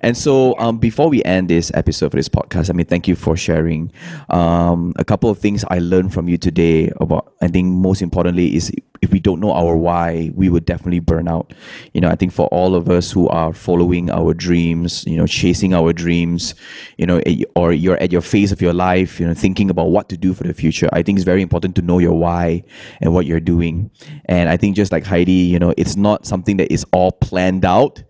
and 0.00 0.16
so 0.16 0.58
um, 0.58 0.78
before 0.78 1.08
we 1.08 1.22
end 1.24 1.48
this 1.48 1.70
episode 1.74 2.06
of 2.06 2.12
this 2.12 2.28
podcast 2.28 2.70
i 2.70 2.72
mean 2.72 2.86
thank 2.86 3.06
you 3.08 3.16
for 3.16 3.36
sharing 3.36 3.92
um, 4.30 4.92
a 4.96 5.04
couple 5.04 5.30
of 5.30 5.38
things 5.38 5.64
i 5.70 5.78
learned 5.78 6.12
from 6.12 6.28
you 6.28 6.36
today 6.36 6.90
about 7.00 7.32
i 7.42 7.48
think 7.48 7.68
most 7.68 8.02
importantly 8.02 8.54
is 8.54 8.72
if 9.04 9.12
we 9.12 9.20
don't 9.20 9.38
know 9.38 9.52
our 9.52 9.76
why, 9.76 10.30
we 10.34 10.48
would 10.48 10.64
definitely 10.64 10.98
burn 10.98 11.28
out. 11.28 11.52
You 11.92 12.00
know, 12.00 12.08
I 12.08 12.16
think 12.16 12.32
for 12.32 12.46
all 12.48 12.74
of 12.74 12.88
us 12.88 13.12
who 13.12 13.28
are 13.28 13.52
following 13.52 14.10
our 14.10 14.32
dreams, 14.32 15.04
you 15.06 15.16
know, 15.16 15.26
chasing 15.26 15.74
our 15.74 15.92
dreams, 15.92 16.54
you 16.96 17.06
know, 17.06 17.20
or 17.54 17.72
you're 17.72 17.98
at 17.98 18.10
your 18.10 18.22
phase 18.22 18.50
of 18.50 18.62
your 18.62 18.72
life, 18.72 19.20
you 19.20 19.26
know, 19.26 19.34
thinking 19.34 19.68
about 19.68 19.90
what 19.90 20.08
to 20.08 20.16
do 20.16 20.32
for 20.32 20.44
the 20.44 20.54
future, 20.54 20.88
I 20.92 21.02
think 21.02 21.18
it's 21.18 21.24
very 21.24 21.42
important 21.42 21.76
to 21.76 21.82
know 21.82 21.98
your 21.98 22.14
why 22.14 22.64
and 23.00 23.12
what 23.12 23.26
you're 23.26 23.40
doing. 23.40 23.90
And 24.24 24.48
I 24.48 24.56
think 24.56 24.74
just 24.74 24.90
like 24.90 25.04
Heidi, 25.04 25.32
you 25.32 25.58
know, 25.58 25.74
it's 25.76 25.96
not 25.96 26.26
something 26.26 26.56
that 26.56 26.72
is 26.72 26.86
all 26.92 27.12
planned 27.12 27.64
out. 27.64 28.02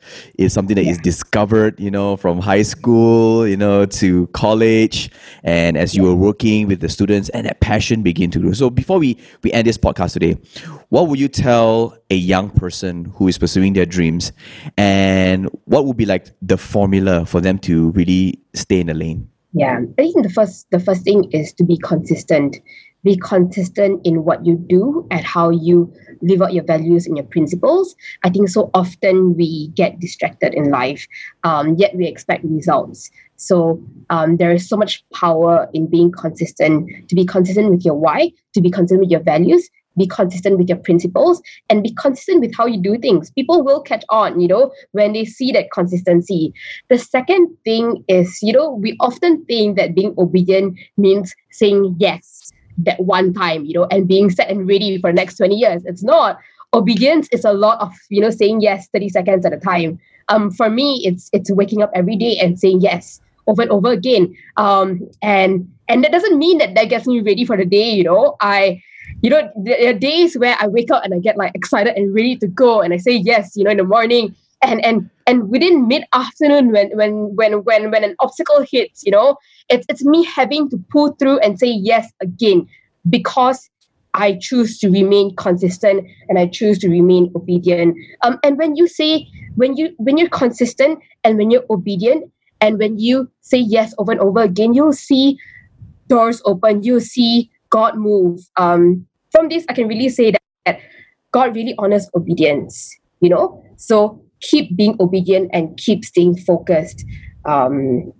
It's 0.44 0.54
something 0.54 0.76
that 0.76 0.85
yeah. 0.85 0.92
is 0.92 0.98
discovered, 0.98 1.78
you 1.80 1.90
know, 1.90 2.16
from 2.16 2.38
high 2.40 2.62
school, 2.62 3.46
you 3.46 3.57
know, 3.57 3.87
to 3.87 4.26
college, 4.28 5.11
and 5.42 5.76
as 5.76 5.94
you 5.94 6.02
were 6.02 6.14
working 6.14 6.68
with 6.68 6.80
the 6.80 6.88
students, 6.88 7.28
and 7.30 7.46
that 7.46 7.61
passion 7.61 8.02
begin 8.02 8.30
to 8.33 8.38
grow. 8.38 8.52
So 8.52 8.70
before 8.70 8.98
we 8.98 9.18
we 9.42 9.52
end 9.52 9.66
this 9.66 9.78
podcast 9.78 10.12
today, 10.12 10.37
what 10.90 11.09
would 11.09 11.18
you 11.18 11.28
tell 11.28 11.96
a 12.11 12.16
young 12.16 12.50
person 12.50 13.07
who 13.16 13.28
is 13.28 13.38
pursuing 13.38 13.72
their 13.72 13.87
dreams? 13.87 14.33
And 14.76 15.48
what 15.64 15.87
would 15.87 15.96
be 15.96 16.07
like 16.07 16.28
the 16.42 16.57
formula 16.57 17.26
for 17.26 17.40
them 17.40 17.59
to 17.61 17.90
really 17.92 18.40
stay 18.54 18.80
in 18.80 18.88
the 18.88 18.94
lane? 18.94 19.28
Yeah 19.52 19.78
i 19.98 20.02
think 20.02 20.22
the 20.22 20.30
first 20.30 20.68
the 20.70 20.80
first 20.80 21.02
thing 21.04 21.30
is 21.33 21.52
to 21.54 21.64
be 21.64 21.78
consistent. 21.78 22.57
Be 23.04 23.16
consistent 23.16 24.00
in 24.07 24.24
what 24.24 24.46
you 24.46 24.57
do 24.57 25.07
and 25.11 25.20
how 25.26 25.50
you 25.50 25.92
live 26.22 26.42
out 26.42 26.53
your 26.53 26.64
values 26.64 27.07
and 27.07 27.16
your 27.16 27.27
principles. 27.27 27.94
I 28.22 28.31
think 28.31 28.48
so 28.48 28.70
often 28.74 29.37
we 29.37 29.68
get 29.68 30.00
distracted 30.00 30.55
in 30.55 30.70
life 30.70 31.07
um, 31.44 31.74
yet 31.77 31.94
we 31.94 32.07
expect 32.07 32.44
results. 32.44 33.11
So 33.37 33.83
um, 34.11 34.37
there 34.37 34.53
is 34.53 34.68
so 34.68 34.77
much 34.77 35.05
power 35.12 35.68
in 35.74 35.87
being 35.87 36.12
consistent 36.12 37.09
to 37.09 37.14
be 37.14 37.24
consistent 37.24 37.70
with 37.70 37.85
your 37.85 37.94
why 37.94 38.33
to 38.55 38.61
be 38.61 38.70
consistent 38.70 39.00
with 39.00 39.11
your 39.11 39.22
values 39.22 39.68
be 39.96 40.07
consistent 40.07 40.59
with 40.59 40.68
your 40.68 40.79
principles 40.79 41.40
and 41.70 41.83
be 41.83 41.92
consistent 41.94 42.40
with 42.40 42.55
how 42.55 42.66
you 42.66 42.81
do 42.81 42.98
things. 42.98 43.31
People 43.31 43.62
will 43.62 43.81
catch 43.81 44.05
on 44.09 44.40
you 44.40 44.48
know 44.48 44.72
when 44.92 45.12
they 45.12 45.24
see 45.24 45.53
that 45.53 45.70
consistency. 45.72 46.53
The 46.88 46.98
second 46.98 47.57
thing 47.64 48.05
is 48.09 48.38
you 48.42 48.53
know 48.53 48.72
we 48.72 48.96
often 49.00 49.44
think 49.44 49.77
that 49.77 49.94
being 49.94 50.14
obedient 50.18 50.79
means 50.96 51.35
saying 51.50 51.96
yes 51.98 52.50
that 52.78 53.00
one 53.00 53.32
time 53.32 53.64
you 53.64 53.74
know 53.74 53.87
and 53.90 54.08
being 54.08 54.30
set 54.30 54.50
and 54.50 54.68
ready 54.68 55.00
for 55.00 55.10
the 55.10 55.14
next 55.14 55.37
20 55.37 55.54
years. 55.54 55.82
It's 55.84 56.02
not. 56.02 56.38
Obedience 56.72 57.28
is 57.30 57.44
a 57.44 57.52
lot 57.52 57.80
of 57.80 57.92
you 58.10 58.20
know 58.20 58.30
saying 58.30 58.60
yes 58.60 58.88
30 58.92 59.08
seconds 59.10 59.46
at 59.46 59.52
a 59.52 59.58
time. 59.58 59.98
Um 60.28 60.50
for 60.50 60.70
me 60.70 61.02
it's 61.04 61.30
it's 61.32 61.50
waking 61.50 61.82
up 61.82 61.90
every 61.94 62.16
day 62.16 62.37
and 62.38 62.58
saying 62.58 62.80
yes 62.80 63.20
over 63.46 63.62
and 63.62 63.70
over 63.70 63.90
again. 63.90 64.34
Um 64.56 65.08
and 65.22 65.70
and 65.88 66.02
that 66.02 66.12
doesn't 66.12 66.38
mean 66.38 66.58
that 66.58 66.74
that 66.74 66.88
gets 66.88 67.06
me 67.06 67.20
ready 67.20 67.44
for 67.44 67.56
the 67.56 67.66
day 67.66 67.90
you 67.90 68.04
know. 68.04 68.37
I 68.40 68.82
you 69.22 69.30
know, 69.30 69.50
there 69.56 69.90
are 69.90 69.98
days 69.98 70.37
where 70.37 70.56
I 70.60 70.66
wake 70.66 70.90
up 70.90 71.04
and 71.04 71.14
I 71.14 71.18
get 71.18 71.37
like 71.37 71.54
excited 71.54 71.96
and 71.96 72.14
ready 72.14 72.37
to 72.37 72.46
go, 72.46 72.80
and 72.80 72.92
I 72.92 72.98
say 72.98 73.12
yes, 73.12 73.56
you 73.56 73.64
know, 73.64 73.70
in 73.70 73.76
the 73.76 73.84
morning, 73.84 74.34
and 74.64 74.85
and 74.85 75.11
and 75.27 75.50
within 75.50 75.88
mid 75.88 76.05
afternoon, 76.12 76.72
when 76.72 76.90
when 76.96 77.35
when 77.37 77.64
when 77.64 77.90
when 77.90 78.05
an 78.05 78.16
obstacle 78.20 78.64
hits, 78.68 79.03
you 79.05 79.12
know, 79.12 79.37
it's 79.68 79.87
it's 79.88 80.05
me 80.05 80.24
having 80.24 80.68
to 80.70 80.79
pull 80.90 81.12
through 81.18 81.38
and 81.38 81.59
say 81.59 81.68
yes 81.68 82.12
again 82.20 82.66
because 83.09 83.68
I 84.14 84.38
choose 84.40 84.79
to 84.79 84.90
remain 84.90 85.35
consistent 85.37 86.07
and 86.29 86.38
I 86.38 86.46
choose 86.46 86.79
to 86.81 86.88
remain 86.88 87.33
obedient. 87.35 87.96
Um, 88.22 88.38
and 88.42 88.59
when 88.59 88.77
you 88.77 88.88
say 88.88 89.27
when 89.57 89.77
you 89.77 89.94
when 89.98 90.18
you're 90.18 90.29
consistent 90.29 90.98
and 91.24 91.37
when 91.37 91.50
you're 91.50 91.64
obedient 91.70 92.31
and 92.61 92.79
when 92.79 92.98
you 92.98 93.31
say 93.40 93.59
yes 93.59 93.94
over 93.98 94.12
and 94.12 94.20
over 94.20 94.40
again, 94.40 94.74
you'll 94.74 94.92
see 94.92 95.38
doors 96.09 96.40
open. 96.44 96.83
You'll 96.83 97.00
see 97.00 97.50
God 97.70 97.96
move. 97.98 98.40
Um, 98.57 99.07
from 99.31 99.48
this, 99.48 99.64
I 99.68 99.72
can 99.74 99.88
really 99.88 100.09
say 100.09 100.33
that, 100.33 100.81
God 101.33 101.57
really 101.57 101.74
honors 101.79 102.09
obedience, 102.14 102.96
you 103.18 103.29
know? 103.29 103.61
So 103.77 104.22
keep 104.44 104.76
being 104.76 104.96
obedient 105.00 105.50
and 105.52 105.76
keep 105.76 106.04
staying 106.04 106.37
focused 106.37 107.04
um, 107.44 108.12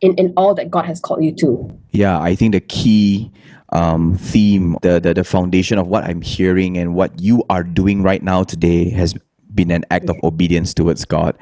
in, 0.00 0.14
in 0.14 0.32
all 0.36 0.54
that 0.54 0.70
God 0.70 0.86
has 0.86 1.00
called 1.00 1.22
you 1.22 1.34
to. 1.36 1.70
Yeah, 1.90 2.20
I 2.20 2.34
think 2.34 2.52
the 2.52 2.60
key 2.60 3.30
um, 3.70 4.16
theme, 4.16 4.76
the, 4.82 5.00
the 5.00 5.14
the 5.14 5.24
foundation 5.24 5.78
of 5.78 5.86
what 5.88 6.04
I'm 6.04 6.22
hearing 6.22 6.78
and 6.78 6.94
what 6.94 7.20
you 7.20 7.44
are 7.50 7.62
doing 7.62 8.02
right 8.02 8.22
now 8.22 8.44
today 8.44 8.90
has 8.90 9.14
been 9.54 9.70
an 9.70 9.84
act 9.90 10.08
of 10.08 10.16
obedience 10.22 10.74
towards 10.74 11.04
God. 11.04 11.36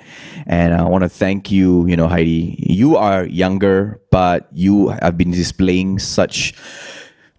And 0.47 0.73
I 0.73 0.85
want 0.85 1.03
to 1.03 1.09
thank 1.09 1.51
you, 1.51 1.87
you 1.87 1.97
know, 1.97 2.07
Heidi. 2.07 2.57
You 2.59 2.97
are 2.97 3.27
younger, 3.27 4.01
but 4.11 4.49
you 4.53 4.89
have 5.03 5.19
been 5.19 5.33
displaying 5.33 5.99
such 5.99 6.55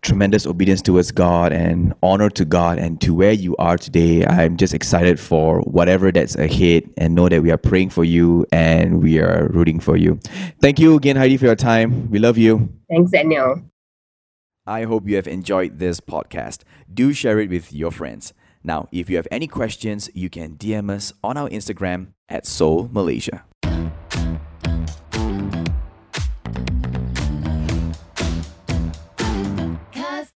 tremendous 0.06 0.46
obedience 0.46 0.82
towards 0.82 1.12
God 1.12 1.52
and 1.52 1.94
honor 2.04 2.30
to 2.30 2.46
God 2.46 2.78
and 2.78 3.02
to 3.02 3.14
where 3.14 3.32
you 3.32 3.56
are 3.58 3.78
today. 3.78 4.24
I'm 4.26 4.56
just 4.56 4.74
excited 4.74 5.20
for 5.20 5.62
whatever 5.62 6.12
that's 6.12 6.36
ahead 6.36 6.88
and 6.96 7.16
know 7.16 7.28
that 7.28 7.42
we 7.42 7.52
are 7.52 7.58
praying 7.58 7.90
for 7.90 8.04
you 8.04 8.46
and 8.52 9.02
we 9.02 9.20
are 9.20 9.50
rooting 9.50 9.80
for 9.80 9.98
you. 9.98 10.20
Thank 10.62 10.80
you 10.80 10.96
again, 10.96 11.16
Heidi, 11.16 11.38
for 11.38 11.46
your 11.46 11.56
time. 11.56 12.10
We 12.12 12.20
love 12.20 12.38
you. 12.38 12.70
Thanks, 12.88 13.12
Daniel. 13.12 13.64
I 14.68 14.84
hope 14.84 15.08
you 15.08 15.16
have 15.16 15.28
enjoyed 15.28 15.80
this 15.80 16.00
podcast. 16.00 16.62
Do 16.92 17.12
share 17.12 17.40
it 17.40 17.50
with 17.50 17.74
your 17.74 17.92
friends. 17.92 18.34
Now, 18.64 18.88
if 18.92 19.10
you 19.10 19.18
have 19.18 19.28
any 19.32 19.48
questions, 19.48 20.10
you 20.14 20.30
can 20.30 20.56
DM 20.56 20.92
us 20.92 21.14
on 21.24 21.36
our 21.36 21.50
Instagram 21.50 22.14
at 22.30 22.46
Soul 22.46 22.90
Malaysia. 22.92 23.44